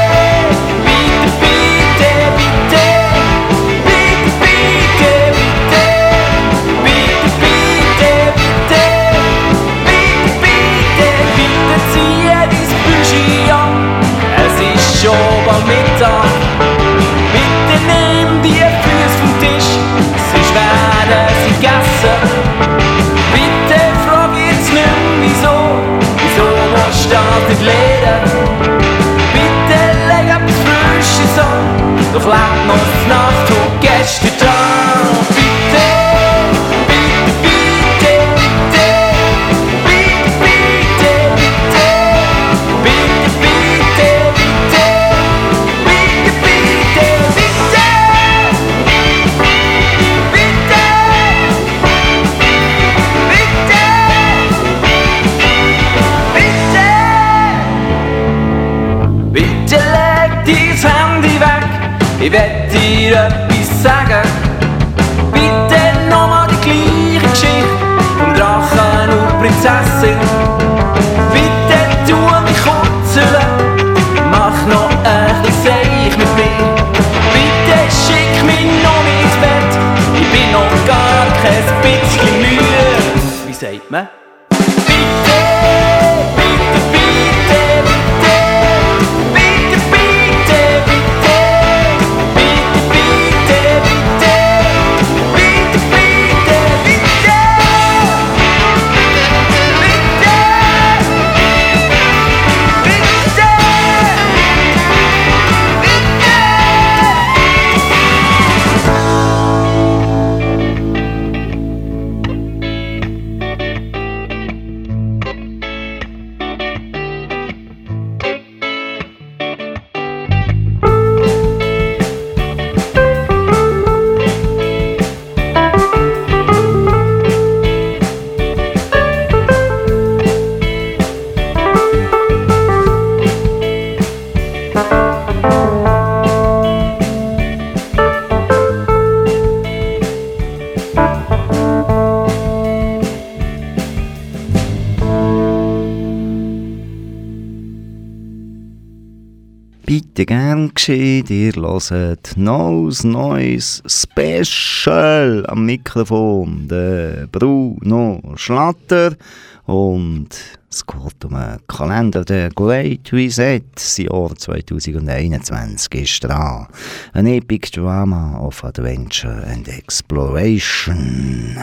Bitte 150.14 150.27
gern 150.27 150.72
geschehen, 150.72 151.27
ihr 151.29 151.55
hört 151.55 152.37
Neues, 152.37 153.03
Neues 153.03 153.83
Special 153.85 155.44
am 155.48 155.66
Mikrofon, 155.66 156.68
der 156.68 157.27
Bruno 157.27 158.22
Schlatter. 158.37 159.16
Und 159.64 160.29
es 160.70 160.87
geht 160.87 161.24
um 161.24 161.35
einen 161.35 161.59
Kalender, 161.66 162.24
der 162.24 162.50
Great 162.50 163.12
Reset, 163.12 163.62
das 163.74 163.96
Jahr 163.96 164.37
2021 164.37 165.94
ist 166.00 166.22
dran. 166.22 166.68
Ein 167.12 167.27
Epic 167.27 167.72
Drama 167.72 168.38
of 168.38 168.62
Adventure 168.62 169.44
and 169.53 169.66
Exploration. 169.66 171.59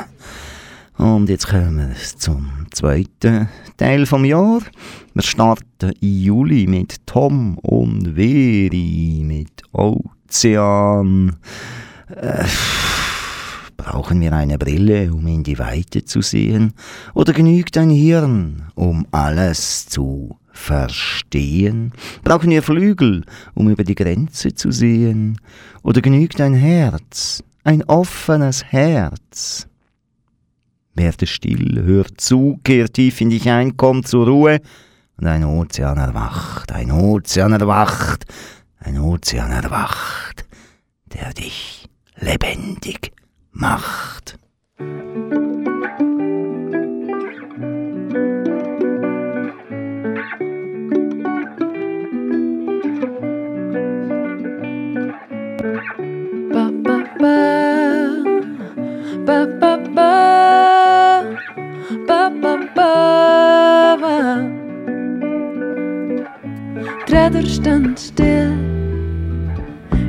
Und 1.01 1.29
jetzt 1.29 1.47
kommen 1.47 1.79
wir 1.79 1.95
zum 2.15 2.67
zweiten 2.69 3.49
Teil 3.75 4.05
vom 4.05 4.23
Jahr. 4.23 4.61
Wir 5.15 5.23
starten 5.23 5.93
im 5.99 6.21
Juli 6.21 6.67
mit 6.67 7.07
Tom 7.07 7.57
und 7.57 8.15
Veri, 8.15 9.23
mit 9.25 9.63
Ozean. 9.71 11.37
Äh, 12.07 12.45
brauchen 13.77 14.21
wir 14.21 14.31
eine 14.33 14.59
Brille, 14.59 15.11
um 15.11 15.25
in 15.25 15.41
die 15.41 15.57
Weite 15.57 16.05
zu 16.05 16.21
sehen? 16.21 16.73
Oder 17.15 17.33
genügt 17.33 17.79
ein 17.79 17.89
Hirn, 17.89 18.67
um 18.75 19.07
alles 19.09 19.87
zu 19.87 20.37
verstehen? 20.51 21.93
Brauchen 22.23 22.51
wir 22.51 22.61
Flügel, 22.61 23.23
um 23.55 23.71
über 23.71 23.83
die 23.83 23.95
Grenze 23.95 24.53
zu 24.53 24.71
sehen? 24.71 25.39
Oder 25.81 26.01
genügt 26.01 26.39
ein 26.41 26.53
Herz, 26.53 27.43
ein 27.63 27.83
offenes 27.85 28.63
Herz? 28.65 29.67
Werde 30.93 31.25
still, 31.25 31.83
hör 31.85 32.05
zu, 32.17 32.59
kehr 32.63 32.91
tief 32.91 33.21
in 33.21 33.29
dich 33.29 33.49
ein, 33.49 33.77
komm 33.77 34.03
zur 34.03 34.27
Ruhe. 34.27 34.61
Und 35.17 35.27
ein 35.27 35.43
Ozean 35.43 35.97
erwacht, 35.97 36.71
ein 36.71 36.91
Ozean 36.91 37.53
erwacht, 37.53 38.25
ein 38.79 38.99
Ozean 38.99 39.51
erwacht, 39.51 40.45
der 41.13 41.33
dich 41.33 41.87
lebendig 42.17 43.11
macht. 43.51 44.37
ba 56.53 56.69
ba 56.83 56.97
ba 59.25 59.37
ba 59.65 59.77
ba 59.95 60.70
ba 62.07 62.31
Die 67.07 67.13
Räder 67.13 67.45
stehen 67.45 67.95
still 67.97 68.71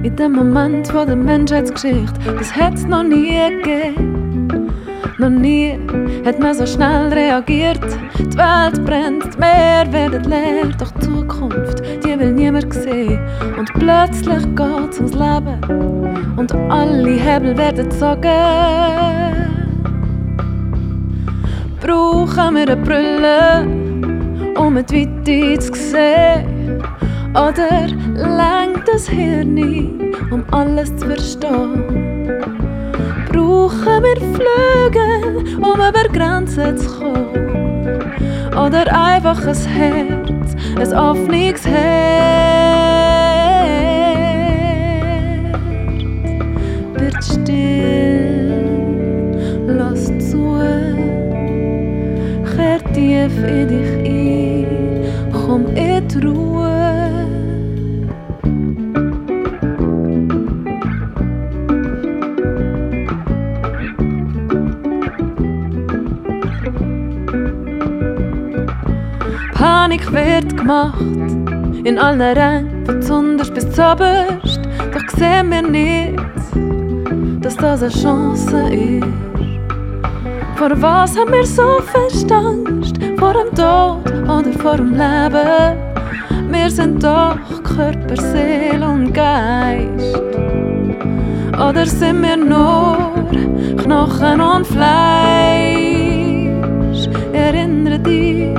in 0.03 0.16
dem 0.16 0.33
Moment 0.33 0.88
von 0.88 1.07
der 1.07 1.16
Menschheitsgeschichte, 1.16 2.35
das 2.38 2.55
hat's 2.55 2.85
noch 2.85 3.05
nie 3.05 3.38
gegeben. 3.62 4.73
Noch 5.18 5.31
nie 5.31 5.79
hat 6.25 6.40
man 6.40 6.55
so 6.55 6.66
schnell 6.66 7.12
reagiert. 7.12 7.85
Die 8.18 8.37
Welt 8.37 8.85
brennt, 8.85 9.35
die 9.35 9.38
Meer 9.38 9.92
werden 9.92 10.25
leer. 10.25 10.66
Doch 10.79 10.90
die 10.92 11.01
Zukunft, 11.01 11.83
die 12.05 12.18
will 12.18 12.33
niemand 12.33 12.75
sehen. 12.75 13.21
Und 13.57 13.73
plötzlich 13.75 14.42
geht's 14.57 14.99
ums 14.99 15.14
Leben. 15.14 16.37
Und 16.37 16.53
alle 16.68 17.11
Hebel 17.11 17.57
werden 17.57 17.88
gezogen. 17.88 19.51
Brauchen 21.83 22.55
wir 22.55 22.62
eine 22.62 22.77
Brille, 22.77 23.66
um 24.57 24.75
die 24.87 25.09
Weite 25.27 25.59
zu 25.59 25.75
sehen? 25.75 26.81
Oder 27.33 27.88
lenkt 28.14 28.87
das 28.87 29.09
Hirn, 29.09 30.12
um 30.31 30.45
alles 30.53 30.97
zu 30.97 31.07
verstehen? 31.07 32.38
Brauchen 33.29 34.03
wir 34.05 34.16
Flügel, 34.16 35.57
um 35.57 35.75
über 35.75 36.09
Grenzen 36.12 36.79
zu 36.79 36.88
kommen? 36.88 38.12
Oder 38.53 38.85
einfach 38.97 39.45
ein 39.45 39.57
Herz, 39.57 40.55
ein 40.79 40.92
offenes 40.95 41.66
Herz? 41.66 42.53
Wird 46.95 47.25
still, 47.25 48.21
tief 53.28 53.44
in 53.44 53.68
dich 53.68 53.92
ein, 54.04 55.32
komm 55.32 55.66
in 55.76 56.08
die 56.08 56.18
Ruhe. 56.26 57.22
Panik 69.54 70.12
wird 70.12 70.56
gemacht, 70.56 71.00
in 71.85 71.98
allen 71.98 72.20
Rängen, 72.20 72.87
von 72.87 73.02
zuunterst 73.02 73.54
bis 73.54 73.70
zuoberst. 73.70 74.61
Doch 74.92 75.08
sehen 75.16 75.50
wir 75.50 75.62
nicht, 75.62 76.18
dass 77.40 77.56
das 77.56 77.82
eine 77.82 77.92
Chance 77.92 78.68
ist. 78.74 79.22
Vor 80.56 80.70
was 80.80 81.16
haben 81.16 81.32
wir 81.32 81.44
so 81.44 81.80
fest 81.82 82.30
Angst? 82.30 82.82
Vor 83.22 83.35
dem 83.35 83.54
Tod 83.54 84.02
oder 84.24 84.52
vor 84.58 84.76
dem 84.78 84.90
Leben? 84.90 85.78
Wir 86.50 86.68
sind 86.68 87.04
doch 87.04 87.38
Körper, 87.62 88.16
Seele 88.20 88.85
und 88.85 89.12
Geist. 89.14 90.16
Oder 91.54 91.87
sind 91.87 92.20
wir 92.22 92.37
nur 92.37 92.96
Knochen 93.76 94.40
und 94.40 94.66
Fleisch? 94.66 94.98
Erinnere 97.32 98.00
dich, 98.00 98.56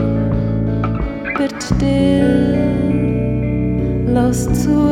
wird 1.37 1.61
still, 1.61 2.57
lass 4.07 4.45
zu, 4.63 4.87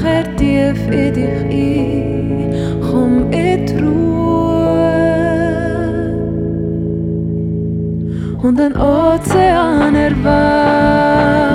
kehr 0.00 0.36
tief 0.36 0.78
in 0.92 1.12
dich 1.12 1.42
ein, 1.50 2.54
komm 2.88 3.32
in 3.32 3.66
die 3.66 3.76
Ruhe. 3.78 3.93
Und 8.44 8.60
ein 8.60 8.76
Ozean 8.76 9.94
erwacht. 9.94 11.53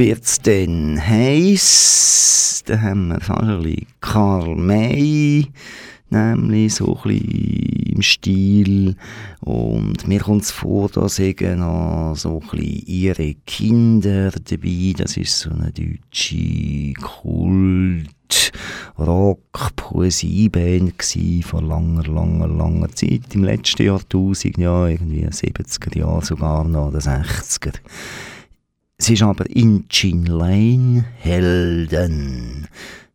Wird 0.00 0.24
es 0.24 0.40
dann 0.40 0.98
heiß. 0.98 2.62
Da 2.64 2.80
haben 2.80 3.08
wir 3.08 3.18
bisschen 3.18 3.86
Karl 4.00 4.56
May, 4.56 5.46
nämlich 6.08 6.76
so 6.76 6.98
ein 7.04 7.92
im 7.94 8.00
Stil. 8.00 8.96
Und 9.40 10.08
mir 10.08 10.20
kommt 10.20 10.44
es 10.44 10.52
vor, 10.52 10.88
da 10.88 11.06
sagen 11.06 11.58
noch 11.58 12.14
so 12.16 12.40
ein 12.50 12.62
ihre 12.86 13.34
Kinder 13.44 14.30
dabei. 14.30 14.94
Das 14.96 15.18
ist 15.18 15.38
so 15.38 15.50
eine 15.50 15.70
deutsche 15.70 16.94
Kult. 16.94 18.08
Rock-Poesieband 18.98 20.94
vor 21.44 21.60
langer, 21.60 22.04
langer, 22.04 22.48
langer 22.48 22.88
Zeit, 22.92 23.34
im 23.34 23.44
letzten 23.44 23.82
Jahrtausend, 23.82 24.56
ja, 24.56 24.86
irgendwie 24.86 25.26
70er 25.26 25.98
Jahre 25.98 26.24
sogar 26.24 26.64
noch, 26.64 26.88
oder 26.88 27.00
60er. 27.00 27.74
Es 29.02 29.08
ist 29.08 29.22
aber 29.22 29.48
in 29.48 29.88
Chin 29.88 30.26
Lane 30.26 31.06
Helden. 31.16 32.68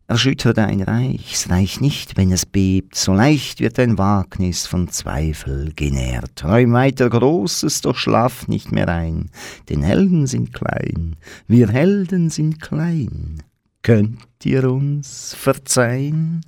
Erschüttert 0.07 0.57
ein 0.57 0.81
Reich, 0.81 1.33
es 1.33 1.51
reicht 1.51 1.79
nicht, 1.79 2.17
wenn 2.17 2.31
es 2.31 2.47
bebt, 2.47 2.95
so 2.95 3.13
leicht 3.13 3.59
wird 3.59 3.77
ein 3.77 3.99
Wagnis 3.99 4.65
von 4.65 4.87
Zweifel 4.87 5.73
genährt. 5.75 6.37
Träum 6.37 6.73
weiter 6.73 7.07
Großes, 7.07 7.81
doch 7.81 7.97
schlaf 7.97 8.47
nicht 8.47 8.71
mehr 8.71 8.87
ein, 8.87 9.29
denn 9.69 9.83
Helden 9.83 10.25
sind 10.25 10.53
klein, 10.53 11.17
wir 11.47 11.69
Helden 11.69 12.31
sind 12.31 12.59
klein. 12.59 13.43
Könnt 13.83 14.43
ihr 14.43 14.67
uns 14.71 15.35
verzeihen? 15.35 16.41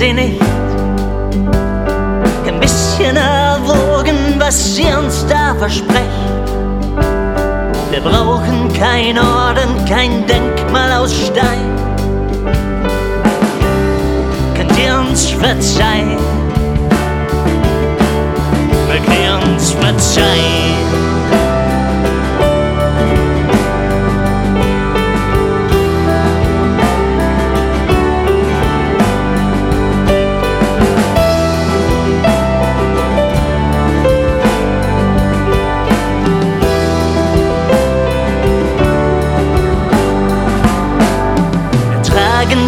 Sie 0.00 0.14
nicht. 0.14 0.40
Ein 2.46 2.58
bisschen 2.58 3.16
erwogen, 3.16 4.16
was 4.38 4.74
sie 4.74 4.90
uns 4.94 5.26
da 5.28 5.54
versprechen. 5.54 6.30
Wir 7.90 8.00
brauchen 8.00 8.72
kein 8.72 9.18
Orden, 9.18 9.84
kein 9.86 10.26
Denkmal 10.26 10.90
aus 10.92 11.12
Stein. 11.26 11.68
Könnt 14.56 14.78
ihr 14.78 14.98
uns 14.98 15.32
verzeihen? 15.32 16.16
Könnt 18.88 19.08
ihr 19.22 19.52
uns 19.52 19.72
verzeihen? 19.72 21.09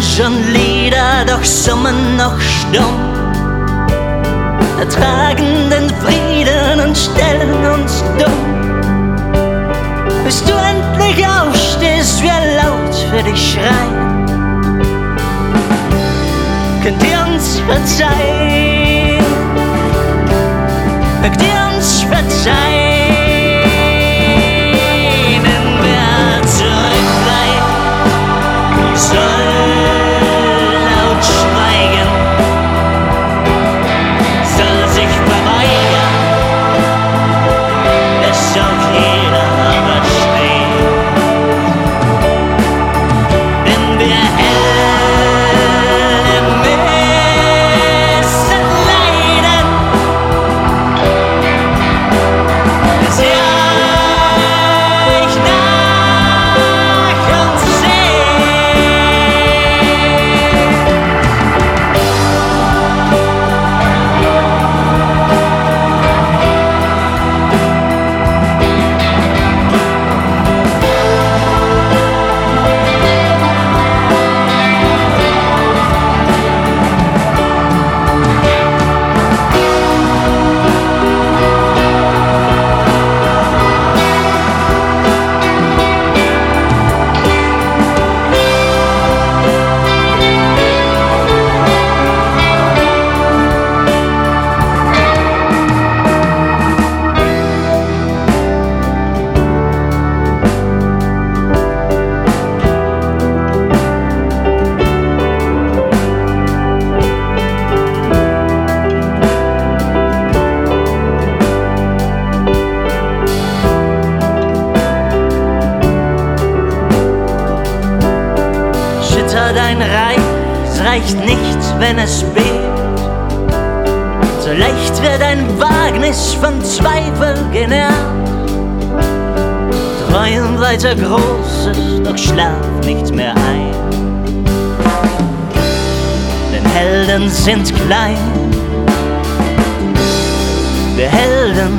Schon 0.03 0.35
Lieder, 0.51 1.25
doch 1.25 1.43
summen 1.43 2.17
noch 2.17 2.39
stumm. 2.39 2.97
Wir 4.77 4.89
tragen 4.89 5.69
den 5.69 5.89
Frieden 6.01 6.79
und 6.85 6.97
stellen 6.97 7.65
uns 7.73 8.03
dumm. 8.19 8.43
Bis 10.23 10.43
du 10.43 10.53
endlich 10.53 11.25
aufstehst, 11.25 12.21
wir 12.21 12.39
laut 12.61 12.95
für 13.09 13.23
dich 13.23 13.53
schreien. 13.53 14.25
Könnt 16.83 17.03
ihr 17.03 17.33
uns 17.33 17.59
verzeihen? 17.67 19.23
Könnt 21.21 21.41
ihr 21.41 21.75
uns 21.77 22.01
verzeihen? 22.01 22.72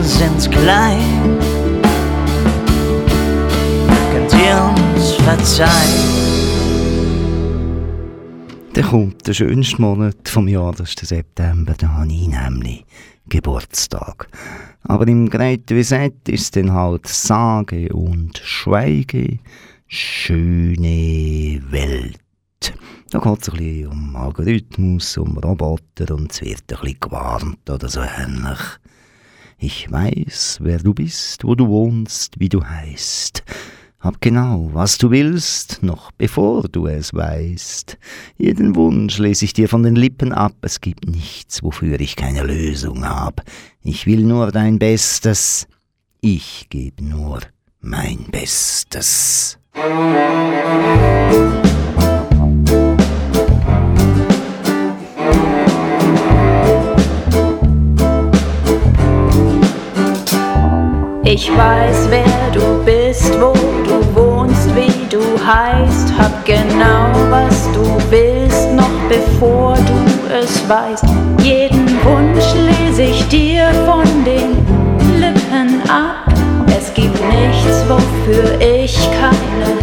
Sind 0.04 0.50
klein. 0.52 1.38
Könnt 4.12 4.34
ihr 4.34 4.74
uns 4.76 5.12
verzeihen? 5.12 6.14
Dann 8.74 8.84
kommt 8.84 9.26
der 9.26 9.32
schönste 9.32 9.80
Monat 9.80 10.28
vom 10.28 10.46
Jahr, 10.46 10.72
das 10.72 10.90
ist 10.90 11.00
der 11.00 11.08
September, 11.08 11.74
da 11.78 11.88
habe 11.88 12.12
ich 12.12 12.28
nämlich 12.28 12.84
Geburtstag. 13.28 14.28
Aber 14.82 15.08
im 15.08 15.30
Greite 15.30 15.74
Visett 15.74 16.28
ist 16.28 16.54
dann 16.54 16.72
halt 16.72 17.08
sage 17.08 17.88
und 17.94 18.36
schweige, 18.44 19.38
schöne 19.86 21.62
Welt. 21.70 22.20
Da 23.10 23.20
geht 23.20 23.42
es 23.42 23.48
ein 23.48 23.56
bisschen 23.56 23.86
um 23.88 24.16
Algorithmus, 24.16 25.16
um 25.16 25.38
Roboter 25.38 26.14
und 26.14 26.30
es 26.30 26.42
wird 26.42 26.62
ein 26.72 26.80
bisschen 26.80 27.00
gewarnt 27.00 27.70
oder 27.70 27.88
so 27.88 28.00
ähnlich. 28.00 28.58
Ich 29.58 29.90
weiß, 29.90 30.58
wer 30.60 30.78
du 30.78 30.94
bist, 30.94 31.44
wo 31.44 31.54
du 31.54 31.68
wohnst, 31.68 32.38
wie 32.38 32.48
du 32.48 32.64
heißt. 32.64 33.42
Hab 34.04 34.20
genau, 34.20 34.68
was 34.74 34.98
du 34.98 35.10
willst, 35.10 35.82
noch 35.82 36.10
bevor 36.12 36.64
du 36.64 36.86
es 36.86 37.14
weißt. 37.14 37.96
Jeden 38.36 38.76
Wunsch 38.76 39.18
lese 39.18 39.46
ich 39.46 39.54
dir 39.54 39.66
von 39.66 39.82
den 39.82 39.96
Lippen 39.96 40.32
ab, 40.32 40.52
es 40.60 40.82
gibt 40.82 41.08
nichts, 41.08 41.62
wofür 41.62 41.98
ich 41.98 42.14
keine 42.14 42.42
Lösung 42.42 43.08
hab. 43.08 43.42
Ich 43.82 44.04
will 44.06 44.24
nur 44.24 44.52
dein 44.52 44.78
Bestes, 44.78 45.66
ich 46.20 46.66
geb 46.68 47.00
nur 47.00 47.40
mein 47.80 48.26
Bestes. 48.30 49.58
Ich 61.36 61.50
weiß, 61.50 62.10
wer 62.10 62.52
du 62.52 62.84
bist, 62.84 63.32
wo 63.40 63.52
du 63.82 64.14
wohnst, 64.14 64.72
wie 64.76 65.04
du 65.10 65.18
heißt. 65.44 66.12
Hab 66.16 66.44
genau, 66.44 67.10
was 67.28 67.68
du 67.72 67.82
willst, 68.08 68.70
noch 68.72 68.88
bevor 69.08 69.74
du 69.74 70.32
es 70.32 70.62
weißt. 70.68 71.04
Jeden 71.42 71.88
Wunsch 72.04 72.54
lese 72.54 73.02
ich 73.02 73.26
dir 73.26 73.64
von 73.84 74.04
den 74.24 74.58
Lippen 75.18 75.82
ab. 75.90 76.32
Es 76.68 76.94
gibt 76.94 77.18
nichts, 77.26 77.84
wofür 77.88 78.60
ich 78.60 78.96
keine 79.18 79.74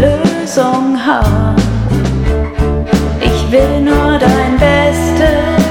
Lösung 0.00 0.96
hab. 0.96 1.60
Ich 3.20 3.52
will 3.52 3.82
nur 3.82 4.18
dein 4.18 4.56
Bestes. 4.58 5.66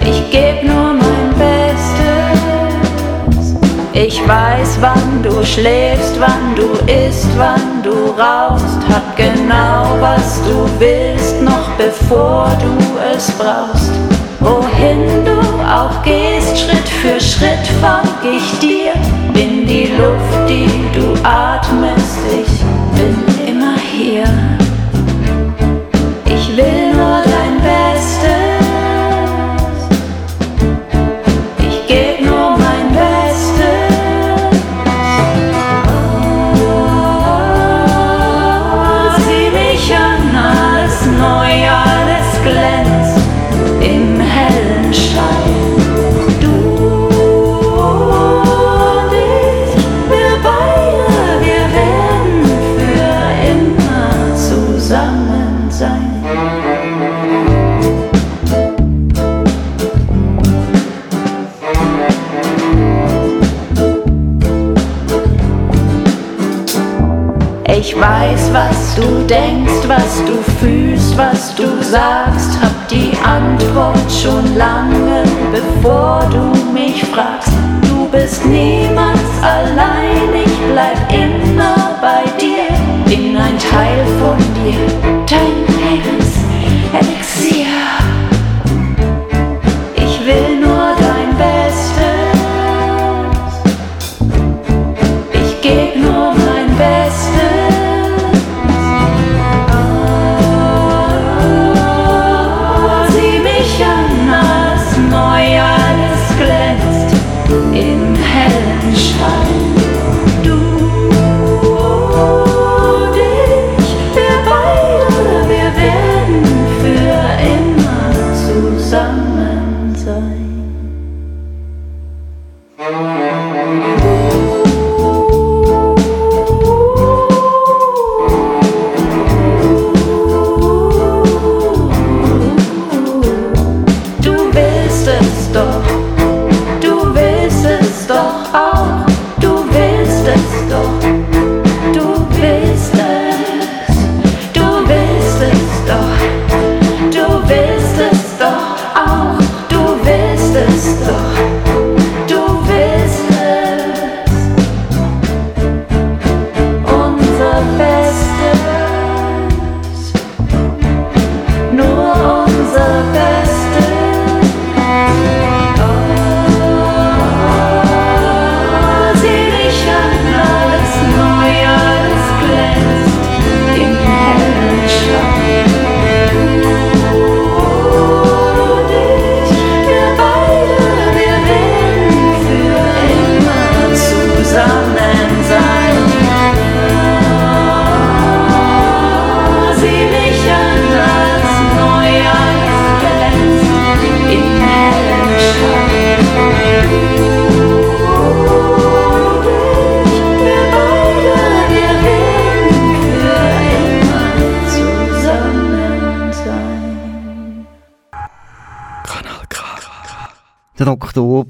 Ich 0.00 0.28
geb 0.32 0.64
nur 0.64 0.91
Ich 4.04 4.20
weiß, 4.26 4.78
wann 4.80 5.22
du 5.22 5.44
schläfst, 5.44 6.18
wann 6.18 6.56
du 6.56 6.72
isst, 6.92 7.28
wann 7.36 7.84
du 7.84 7.92
rauchst. 8.20 8.78
Hab 8.92 9.16
genau, 9.16 9.96
was 10.00 10.42
du 10.42 10.68
willst, 10.80 11.40
noch 11.40 11.68
bevor 11.78 12.50
du 12.60 12.98
es 13.14 13.30
brauchst. 13.30 13.92
Wohin 14.40 15.24
du 15.24 15.38
auch 15.64 16.02
gehst, 16.02 16.58
Schritt 16.58 16.88
für 17.00 17.20
Schritt 17.20 17.64
folg 17.80 18.24
ich 18.24 18.58
dir. 18.58 18.92
Bin 19.32 19.68
die 19.68 19.92
Luft, 19.96 20.48
die 20.48 20.66
du 20.98 21.14
atmest, 21.22 22.18
ich 22.28 22.58
bin 22.98 23.54
immer 23.54 23.76
hier. 23.92 24.24
Ich 26.26 26.56
will 26.56 26.81
weiß, 68.02 68.52
was 68.52 68.94
du 68.96 69.24
denkst, 69.26 69.86
was 69.86 70.24
du 70.26 70.34
fühlst, 70.58 71.16
was 71.16 71.54
du 71.54 71.82
sagst. 71.82 72.58
Hab 72.60 72.88
die 72.88 73.12
Antwort 73.22 74.10
schon 74.10 74.56
lange, 74.56 75.22
bevor 75.52 76.28
du 76.30 76.72
mich 76.72 77.04
fragst. 77.04 77.52
Du 77.82 78.08
bist 78.08 78.44
niemals 78.44 79.20
allein, 79.40 80.28
ich 80.44 80.56
bleib 80.72 80.98
immer 81.12 81.96
bei 82.00 82.24
dir. 82.40 82.66
Bin 83.06 83.36
ein 83.36 83.58
Teil 83.58 84.04
von 84.20 84.38
dir, 84.58 84.82
dein 85.28 85.56
Lebenselixier. 85.78 86.41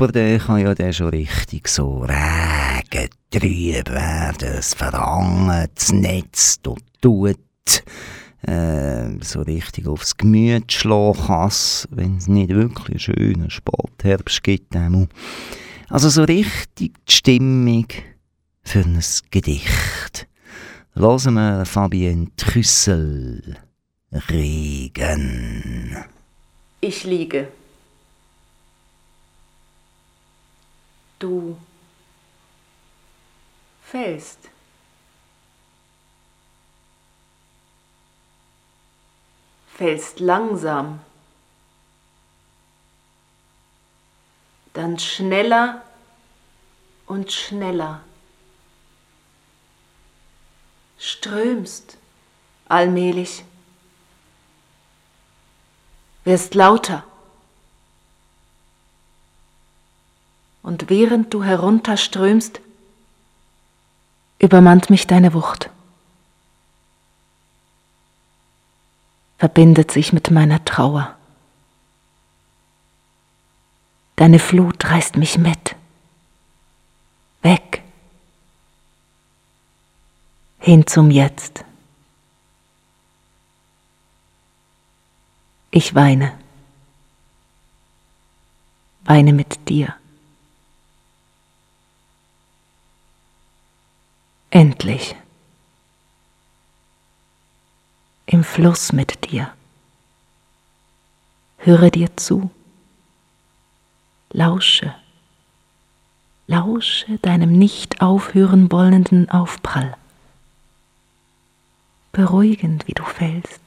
Oktober, 0.02 0.12
der 0.12 0.38
kann 0.40 0.58
ja 0.58 0.74
der 0.74 0.92
schon 0.92 1.10
richtig 1.10 1.68
so 1.68 2.00
Regen, 2.00 3.08
trüb 3.30 3.88
werden, 3.88 4.36
das 4.40 4.74
Verlangen, 4.74 5.68
das 5.72 5.92
Netz, 5.92 6.58
dort 6.60 6.82
tut, 7.00 7.38
äh, 8.42 9.10
so 9.20 9.42
richtig 9.42 9.86
aufs 9.86 10.16
Gemüt 10.16 10.72
schlagen 10.72 11.20
kann's, 11.26 11.86
wenn 11.92 12.16
es 12.16 12.26
nicht 12.26 12.48
wirklich 12.50 13.04
schönen 13.04 13.48
Spätherbst 13.48 14.42
gibt. 14.42 14.74
Also 15.88 16.08
so 16.08 16.24
richtig 16.24 16.94
die 17.04 17.12
Stimmung 17.12 17.86
für 18.64 18.80
ein 18.80 19.00
Gedicht. 19.30 20.26
Hören 20.94 21.34
wir 21.34 21.64
Fabienne 21.64 22.26
Trüssel. 22.36 23.56
Regen. 24.10 25.96
Ich 26.80 27.04
liege. 27.04 27.46
Du 31.22 31.56
fällst. 33.80 34.40
Fällst 39.68 40.18
langsam. 40.18 40.98
Dann 44.72 44.98
schneller 44.98 45.84
und 47.06 47.30
schneller. 47.30 48.00
Strömst 50.98 51.98
allmählich. 52.66 53.44
Wirst 56.24 56.56
lauter. 56.56 57.04
Und 60.62 60.88
während 60.90 61.34
du 61.34 61.42
herunterströmst, 61.42 62.60
übermannt 64.38 64.90
mich 64.90 65.06
deine 65.06 65.34
Wucht. 65.34 65.70
Verbindet 69.38 69.90
sich 69.90 70.12
mit 70.12 70.30
meiner 70.30 70.64
Trauer. 70.64 71.16
Deine 74.16 74.38
Flut 74.38 74.84
reißt 74.84 75.16
mich 75.16 75.36
mit. 75.36 75.74
Weg. 77.42 77.82
Hin 80.60 80.86
zum 80.86 81.10
Jetzt. 81.10 81.64
Ich 85.72 85.96
weine. 85.96 86.38
Weine 89.04 89.32
mit 89.32 89.68
dir. 89.68 89.96
Endlich. 94.54 95.16
Im 98.26 98.44
Fluss 98.44 98.92
mit 98.92 99.30
dir. 99.30 99.50
Höre 101.56 101.90
dir 101.90 102.14
zu. 102.18 102.50
Lausche. 104.30 104.94
Lausche 106.46 107.16
deinem 107.22 107.52
nicht 107.52 108.02
aufhören 108.02 108.70
wollenden 108.70 109.30
Aufprall. 109.30 109.96
Beruhigend, 112.12 112.86
wie 112.86 112.92
du 112.92 113.04
fällst. 113.04 113.62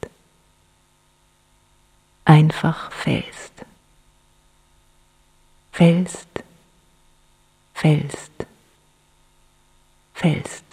Einfach 2.24 2.92
fällst. 2.92 3.54
Fällst, 5.72 6.28
fällst, 7.74 8.46
fällst. 10.14 10.65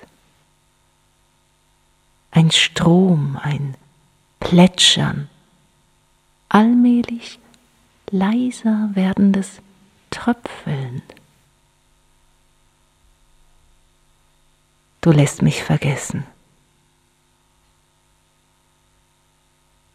Ein 2.35 2.49
Strom, 2.49 3.37
ein 3.39 3.77
Plätschern, 4.39 5.29
allmählich 6.49 7.37
leiser 8.09 8.89
werdendes 8.93 9.61
Tröpfeln. 10.09 11.03
Du 15.01 15.11
lässt 15.11 15.43
mich 15.43 15.61
vergessen. 15.61 16.25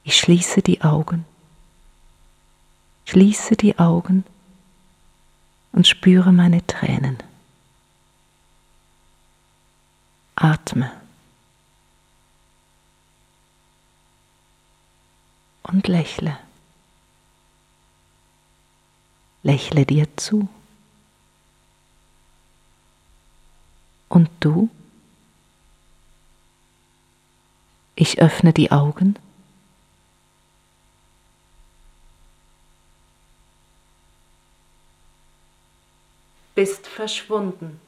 Ich 0.04 0.16
schließe 0.16 0.62
die 0.62 0.82
Augen, 0.82 1.24
schließe 3.06 3.56
die 3.56 3.80
Augen 3.80 4.24
und 5.72 5.88
spüre 5.88 6.32
meine 6.32 6.64
Tränen. 6.68 7.18
Atme, 10.36 10.92
und 15.68 15.86
lächle. 15.86 16.36
Lächle 19.42 19.86
dir 19.86 20.06
zu. 20.16 20.48
Und 24.08 24.30
du? 24.40 24.68
Ich 27.94 28.20
öffne 28.20 28.52
die 28.52 28.70
Augen. 28.72 29.16
Bist 36.54 36.86
verschwunden. 36.86 37.80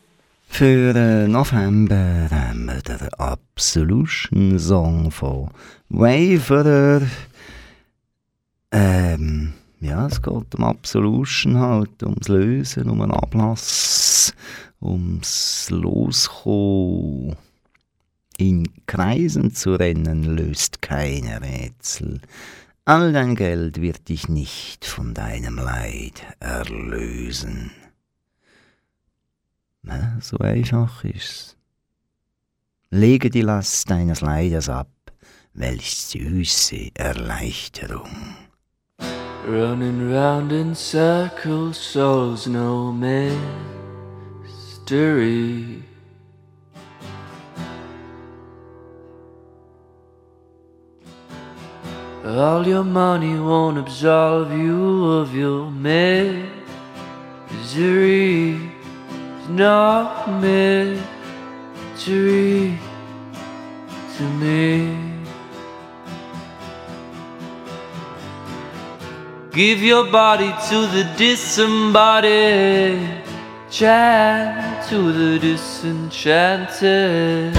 Für 0.47 0.93
den 0.93 1.33
November 1.33 2.29
haben 2.31 2.67
wir 2.67 2.83
den 2.83 3.09
Absolution 3.15 4.59
Song 4.59 5.11
von 5.11 5.51
Waverer. 5.89 7.03
Ähm, 8.73 9.53
ja, 9.81 10.07
es 10.07 10.21
geht 10.23 10.55
um 10.55 10.65
Absolution 10.65 11.59
halt, 11.59 12.03
ums 12.03 12.29
Lösen, 12.29 12.89
um 12.89 13.01
einen 13.01 13.13
Ablass, 13.13 14.35
ums 14.81 15.69
Loskommen. 15.71 17.37
In 18.37 18.69
Kreisen 18.87 19.55
zu 19.55 19.75
rennen 19.75 20.25
löst 20.25 20.81
keine 20.81 21.43
Rätsel. 21.43 22.21
All 22.85 23.13
dein 23.13 23.37
Geld 23.37 23.81
wird 23.81 24.09
dich 24.09 24.29
nicht 24.29 24.85
von 24.85 25.15
deinem 25.15 25.57
Leid 25.57 26.23
erlösen. 26.41 27.71
Na, 29.83 30.19
so 30.21 30.39
einfach 30.39 31.05
ist's. 31.05 31.57
Lege 32.91 33.31
die 33.31 33.43
Last 33.43 33.89
deines 33.91 34.21
Leides 34.21 34.69
ab, 34.69 34.91
welch 35.53 35.95
süße 35.97 36.91
Erleichterung. 36.95 38.11
Running 39.51 40.13
round 40.13 40.53
in 40.53 40.77
circles, 40.77 41.77
souls 41.77 42.47
no 42.47 42.93
mystery. 42.93 44.63
All 52.25 52.65
your 52.65 52.85
money 52.85 53.41
won't 53.41 53.77
absolve 53.79 54.53
you 54.53 55.11
of 55.19 55.35
your 55.35 55.69
misery. 55.69 56.51
It's 58.55 59.49
not 59.49 60.31
mystery 60.41 61.03
to 64.17 64.23
me. 64.39 65.20
Give 69.53 69.83
your 69.83 70.05
body 70.05 70.55
to 70.69 70.87
the 70.87 71.03
disembodied, 71.17 73.25
chant 73.69 74.89
to 74.89 75.13
the 75.13 75.41
disenchanted, 75.41 77.57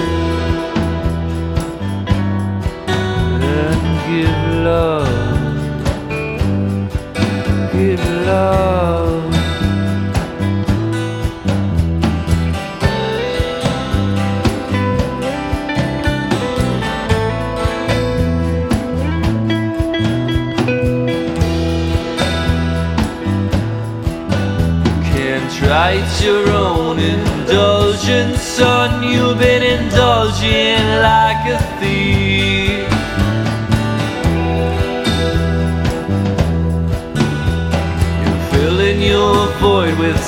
and 2.88 3.84
give 4.08 4.51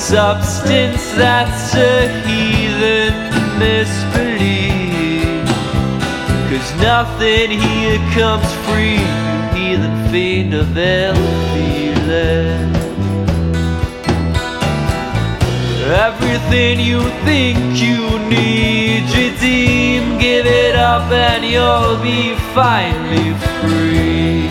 substance 0.04 1.12
that's 1.12 1.74
a 1.74 2.08
heathen 2.26 3.14
misbelief. 3.58 5.48
Cause 6.50 6.70
nothing 6.82 7.50
here 7.52 7.98
comes 8.12 8.44
free, 8.66 9.00
heathen 9.56 9.96
fiend 10.10 10.52
of 10.52 10.68
feeling. 11.54 12.74
Everything 15.86 16.80
you 16.80 17.00
think 17.24 17.58
you 17.80 18.18
need, 18.28 19.04
redeem, 19.16 20.18
give 20.18 20.44
it 20.44 20.76
up, 20.76 21.10
and 21.10 21.42
you'll 21.46 21.96
be 22.02 22.34
finally 22.52 23.32
free. 23.62 24.43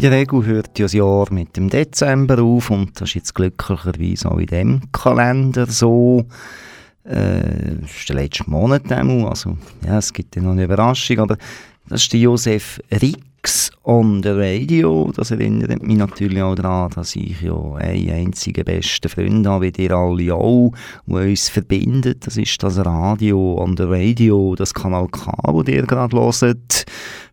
In 0.00 0.08
der 0.08 0.18
Regel 0.18 0.46
hört 0.46 0.78
ja 0.78 0.86
das 0.86 0.94
Jahr 0.94 1.30
mit 1.30 1.58
dem 1.58 1.68
Dezember 1.68 2.42
auf 2.42 2.70
und 2.70 2.98
das 2.98 3.10
ist 3.10 3.16
jetzt 3.16 3.34
glücklicherweise 3.34 4.30
auch 4.30 4.38
in 4.38 4.46
dem 4.46 4.80
Kalender 4.92 5.66
so. 5.66 6.24
Äh, 7.04 7.76
das 7.82 7.90
ist 7.90 8.08
der 8.08 8.16
letzte 8.16 8.48
Monat 8.48 8.90
also 8.90 9.58
ja, 9.86 9.98
es 9.98 10.10
gibt 10.10 10.36
ja 10.36 10.40
noch 10.40 10.52
eine 10.52 10.64
Überraschung, 10.64 11.18
aber 11.18 11.36
das 11.86 12.00
ist 12.00 12.14
der 12.14 12.20
Josef 12.20 12.80
Rix 12.90 13.72
on 13.84 14.22
the 14.22 14.30
Radio. 14.30 15.12
Das 15.14 15.32
erinnert 15.32 15.82
mich 15.82 15.98
natürlich 15.98 16.40
auch 16.40 16.54
daran, 16.54 16.92
dass 16.94 17.14
ich 17.14 17.42
ja 17.42 17.74
einen 17.74 18.10
einzigen 18.10 18.64
besten 18.64 19.10
Freund 19.10 19.46
habe, 19.46 19.70
wie 19.76 19.82
ihr 19.82 19.92
alle 19.92 20.34
auch, 20.34 20.72
der 21.04 21.28
uns 21.28 21.50
verbindet. 21.50 22.26
Das 22.26 22.38
ist 22.38 22.62
das 22.62 22.78
Radio 22.78 23.62
on 23.62 23.76
the 23.76 23.82
Radio, 23.82 24.54
das 24.54 24.72
Kanal 24.72 25.08
K, 25.08 25.30
wo 25.44 25.62
ihr 25.62 25.82
gerade 25.82 26.16
hört 26.16 26.86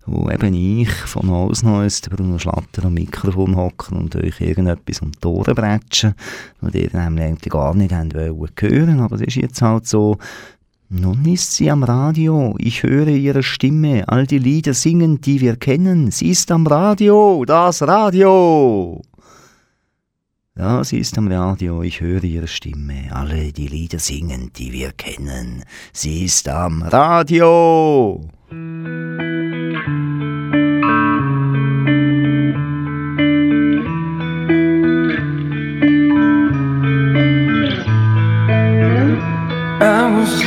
wo 0.07 0.29
eben 0.29 0.53
ich 0.53 0.89
von 0.89 1.29
Haus 1.29 1.61
der 1.61 2.11
Bruno 2.11 2.39
Schlatter 2.39 2.85
am 2.85 2.93
Mikrofon 2.93 3.55
hocken 3.57 3.97
und 3.97 4.15
euch 4.15 4.39
irgendetwas 4.39 5.01
um 5.01 5.11
die 5.11 5.27
Ohren 5.27 5.53
bretschen, 5.53 6.15
was 6.61 6.73
ihr 6.73 6.89
nämlich 6.93 7.25
eigentlich 7.25 7.51
gar 7.51 7.75
nicht 7.75 7.91
wollen 7.91 8.51
hören, 8.57 8.99
aber 9.01 9.17
das 9.17 9.27
ist 9.27 9.35
jetzt 9.35 9.61
halt 9.61 9.85
so, 9.85 10.17
nun 10.89 11.25
ist 11.25 11.53
sie 11.53 11.69
am 11.69 11.83
Radio, 11.83 12.55
ich 12.57 12.83
höre 12.83 13.09
ihre 13.09 13.43
Stimme, 13.43 14.07
all 14.07 14.25
die 14.25 14.39
Lieder 14.39 14.73
singen, 14.73 15.19
die 15.19 15.41
wir 15.41 15.57
kennen, 15.57 16.11
sie 16.11 16.29
ist 16.29 16.49
am 16.51 16.65
Radio, 16.65 17.43
das 17.45 17.81
Radio! 17.81 19.01
Ja, 20.57 20.83
sie 20.83 20.99
ist 20.99 21.17
am 21.17 21.27
Radio, 21.27 21.83
ich 21.83 21.99
höre 21.99 22.23
ihre 22.23 22.47
Stimme, 22.47 23.09
alle 23.11 23.51
die 23.51 23.67
Lieder 23.67 23.99
singen, 23.99 24.51
die 24.55 24.71
wir 24.71 24.93
kennen, 24.93 25.65
sie 25.91 26.23
ist 26.23 26.47
am 26.47 26.81
Radio! 26.81 28.21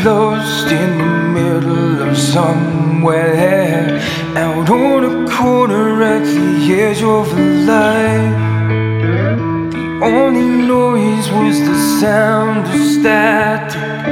Lost 0.04 0.68
in 0.68 0.98
the 0.98 1.04
middle 1.36 2.02
of 2.08 2.16
somewhere 2.16 4.00
Out 4.36 4.70
on 4.70 5.04
a 5.04 5.28
corner 5.30 6.02
at 6.02 6.24
the 6.24 6.74
edge 6.74 7.02
of 7.02 7.26
a 7.32 7.42
light. 7.70 8.32
The 9.72 10.00
only 10.02 10.66
noise 10.66 11.30
was 11.30 11.60
the 11.60 11.78
sound 12.00 12.66
of 12.66 12.80
static. 12.94 14.06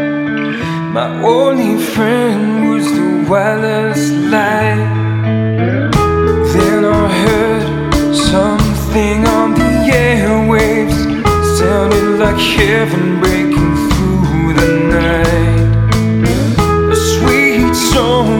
My 0.92 1.08
only 1.22 1.82
friend 1.82 2.70
was 2.70 2.84
the 2.92 3.26
wireless 3.30 4.10
light. 4.34 4.90
Then 6.52 6.84
I 6.84 7.08
heard 7.24 8.14
something 8.14 9.26
on 9.26 9.54
the 9.54 9.70
airwaves 9.90 10.98
Sounded 11.58 12.18
like 12.20 12.38
heaven 12.38 13.07
Oh. 18.00 18.37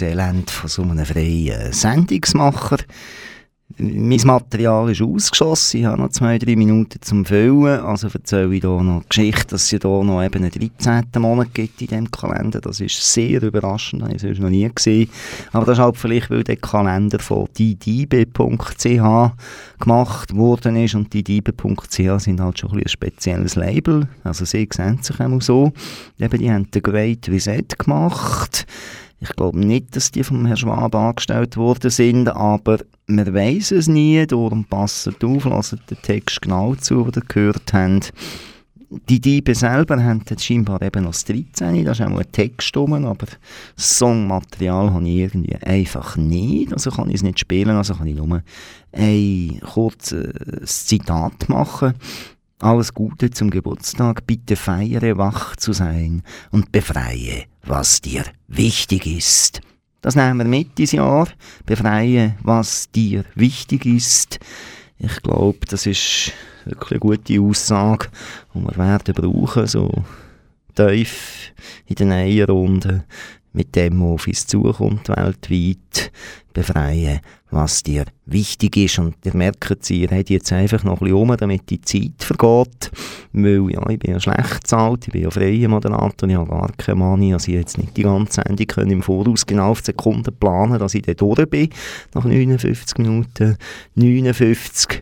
Das 0.00 0.08
Elend 0.08 0.50
von 0.50 0.68
so 0.68 0.82
einem 0.82 1.04
freien 1.04 1.72
Sendungsmacher. 1.72 2.78
mein 3.78 4.20
Material 4.24 4.90
ist 4.90 5.02
ausgeschossen, 5.02 5.80
ich 5.80 5.86
habe 5.86 6.00
noch 6.00 6.10
zwei, 6.10 6.38
drei 6.38 6.56
Minuten 6.56 7.00
zum 7.00 7.24
Füllen, 7.24 7.80
also 7.80 8.08
erzähle 8.08 8.54
ich 8.54 8.62
hier 8.62 8.82
noch 8.82 9.02
die 9.02 9.08
Geschichte, 9.08 9.48
dass 9.48 9.64
es 9.64 9.68
hier 9.70 9.80
noch 9.84 10.22
eben 10.22 10.42
einen 10.42 10.50
13. 10.50 11.04
Monat 11.18 11.54
gibt 11.54 11.80
in 11.80 11.86
diesem 11.86 12.10
Kalender, 12.10 12.60
das 12.60 12.80
ist 12.80 13.00
sehr 13.12 13.42
überraschend, 13.42 14.02
das 14.02 14.22
habe 14.22 14.32
ich 14.32 14.40
noch 14.40 14.50
nie 14.50 14.68
gesehen, 14.74 15.08
aber 15.52 15.66
das 15.66 15.78
ist 15.78 15.84
halt 15.84 15.96
vielleicht, 15.96 16.30
weil 16.30 16.44
der 16.44 16.56
Kalender 16.56 17.18
von 17.20 17.48
diediebe.ch 17.56 18.84
gemacht 19.78 20.34
worden 20.34 20.76
ist. 20.76 20.94
Und 20.94 21.12
diediebe.ch 21.12 22.18
sind 22.18 22.40
halt 22.40 22.58
schon 22.58 22.72
ein, 22.72 22.78
ein 22.78 22.88
spezielles 22.88 23.54
Label, 23.54 24.08
also 24.24 24.44
sie 24.44 24.68
sehen 24.72 25.02
sich 25.02 25.20
auch 25.20 25.42
so, 25.42 25.72
eben 26.18 26.38
die 26.38 26.50
haben 26.50 26.70
den 26.70 26.82
Great 26.82 27.28
Reset 27.28 27.66
gemacht, 27.78 28.66
ich 29.20 29.36
glaube 29.36 29.58
nicht, 29.58 29.94
dass 29.94 30.10
die 30.10 30.24
vom 30.24 30.46
Herrn 30.46 30.56
Schwab 30.56 30.94
angestellt 30.94 31.56
worden 31.56 31.90
sind, 31.90 32.28
aber 32.28 32.78
wir 33.06 33.34
weiß 33.34 33.72
es 33.72 33.86
nie, 33.86 34.26
darum 34.26 34.64
passt 34.64 35.22
auf, 35.22 35.44
lasst 35.44 35.72
den 35.72 36.02
Text 36.02 36.40
genau 36.42 36.74
zu, 36.74 37.04
den 37.04 37.22
ihr 37.22 37.28
gehört 37.28 37.72
habt. 37.72 38.12
Die 39.08 39.20
Diebe 39.20 39.54
selber 39.54 40.02
haben 40.02 40.24
scheinbar 40.36 40.82
eben 40.82 41.04
das 41.04 41.24
13, 41.24 41.84
da 41.84 41.92
ist 41.92 42.00
auch 42.00 42.18
ein 42.18 42.32
Text 42.32 42.76
rum, 42.76 42.92
aber 42.92 43.26
Songmaterial 43.76 44.92
habe 44.92 45.08
ich 45.08 45.16
irgendwie 45.18 45.54
einfach 45.56 46.16
nicht, 46.16 46.72
also 46.72 46.90
kann 46.90 47.08
ich 47.08 47.16
es 47.16 47.22
nicht 47.22 47.38
spielen, 47.38 47.76
also 47.76 47.94
kann 47.94 48.08
ich 48.08 48.16
nur 48.16 48.42
ein 48.92 49.60
kurzes 49.60 50.86
Zitat 50.86 51.48
machen. 51.48 51.94
Alles 52.62 52.92
Gute 52.92 53.30
zum 53.30 53.48
Geburtstag, 53.48 54.26
bitte 54.26 54.54
feiere 54.54 55.16
wach 55.16 55.56
zu 55.56 55.72
sein 55.72 56.22
und 56.50 56.70
befreie, 56.72 57.44
was 57.62 58.02
dir 58.02 58.22
wichtig 58.48 59.06
ist. 59.06 59.62
Das 60.02 60.14
nehmen 60.14 60.38
wir 60.38 60.44
mit 60.44 60.76
dieses 60.76 60.92
Jahr. 60.92 61.26
Befreie, 61.64 62.36
was 62.42 62.90
dir 62.90 63.24
wichtig 63.34 63.86
ist. 63.86 64.40
Ich 64.98 65.22
glaube, 65.22 65.60
das 65.68 65.86
ist 65.86 66.32
wirklich 66.66 66.92
eine 66.92 67.00
gute 67.00 67.40
Aussage, 67.40 68.08
die 68.54 68.60
wir 68.60 68.76
werden 68.76 69.14
brauchen, 69.14 69.66
so 69.66 69.90
tief 70.74 71.52
in 71.86 71.94
den 71.94 72.12
Eierrunden 72.12 73.04
mit 73.52 73.74
dem, 73.74 74.00
was 74.00 74.12
auf 74.12 74.26
uns 74.26 74.46
zukommt 74.46 75.08
weltweit, 75.08 76.12
befreien, 76.52 77.20
was 77.50 77.82
dir 77.82 78.04
wichtig 78.26 78.76
ist. 78.76 78.98
Und 78.98 79.14
ihr 79.24 79.34
merkt, 79.34 79.90
ihr 79.90 80.08
habt 80.08 80.30
jetzt 80.30 80.52
einfach 80.52 80.84
noch 80.84 81.00
ein 81.00 81.06
bisschen 81.06 81.16
um, 81.16 81.36
damit 81.36 81.68
die 81.70 81.80
Zeit 81.80 82.12
vergeht. 82.18 82.90
Weil, 83.32 83.70
ja, 83.70 83.88
ich 83.88 83.98
bin 83.98 84.12
ja 84.12 84.20
schlecht 84.20 84.66
zahlt, 84.66 85.06
ich 85.06 85.12
bin 85.12 85.22
ja 85.22 85.30
freier 85.30 85.68
Moderator, 85.68 86.28
ich 86.28 86.36
habe 86.36 86.50
gar 86.50 86.72
keine 86.76 86.96
Money, 86.96 87.32
also 87.32 87.50
ich 87.50 87.58
jetzt 87.58 87.78
nicht 87.78 87.96
die 87.96 88.02
ganze 88.02 88.42
Sendung 88.42 88.66
können 88.66 88.90
im 88.90 89.02
Voraus 89.02 89.46
genau 89.46 89.70
auf 89.70 89.80
Sekunden 89.80 90.34
planen, 90.34 90.78
dass 90.78 90.94
ich 90.94 91.02
dort 91.02 91.20
durch 91.20 91.48
bin, 91.48 91.70
nach 92.14 92.24
59 92.24 92.98
Minuten, 92.98 93.56
59 93.94 95.00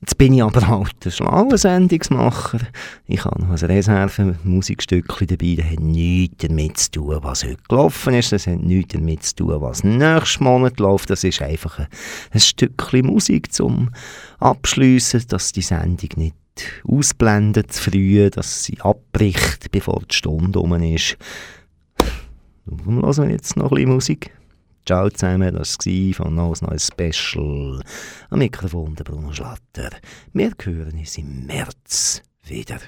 Jetzt 0.00 0.16
bin 0.16 0.32
ich 0.32 0.42
aber 0.42 0.66
halt 0.66 1.04
ein 1.04 1.10
schlauer 1.10 1.58
Sendungsmacher. 1.58 2.60
Ich 3.06 3.22
habe 3.22 3.42
noch 3.42 3.50
ein 3.50 3.70
Reserve-Musikstückchen 3.70 5.26
dabei, 5.26 5.56
das 5.58 5.66
hat 5.66 5.80
nichts 5.80 6.36
damit 6.38 6.78
zu 6.78 6.90
tun, 6.92 7.18
was 7.20 7.44
heute 7.44 7.58
gelaufen 7.68 8.14
ist. 8.14 8.32
Das 8.32 8.46
hat 8.46 8.60
nichts 8.60 8.94
damit 8.94 9.22
zu 9.24 9.36
tun, 9.36 9.60
was 9.60 9.84
nächsten 9.84 10.44
Monat 10.44 10.80
läuft. 10.80 11.10
Das 11.10 11.22
ist 11.22 11.42
einfach 11.42 11.80
ein, 11.80 11.88
ein 12.30 12.40
Stückchen 12.40 13.06
Musik 13.06 13.52
zum 13.52 13.90
Abschliessen, 14.38 15.22
dass 15.28 15.52
die 15.52 15.60
Sendung 15.60 16.08
nicht 16.16 16.34
ausblendet 16.88 17.70
zu 17.70 17.90
früh, 17.90 18.30
dass 18.30 18.64
sie 18.64 18.80
abbricht, 18.80 19.70
bevor 19.70 20.00
die 20.10 20.14
Stunde 20.14 20.60
um 20.60 20.72
ist. 20.82 21.18
Warum 22.64 23.02
hören 23.02 23.28
wir 23.28 23.34
jetzt 23.34 23.56
noch 23.56 23.70
ein 23.70 23.74
bisschen 23.74 23.90
Musik? 23.90 24.30
Ciao 24.86 25.08
zusammen, 25.08 25.54
das 25.54 25.78
war 25.78 26.14
von 26.14 26.34
«Neues 26.34 26.62
neues 26.62 26.88
Special». 26.88 27.80
Am 28.30 28.38
Mikrofon 28.38 28.94
der 28.94 29.04
Bruno 29.04 29.32
Schlatter. 29.32 29.90
Wir 30.32 30.52
hören 30.62 30.98
uns 30.98 31.18
im 31.18 31.46
März 31.46 32.22
wieder. 32.44 32.78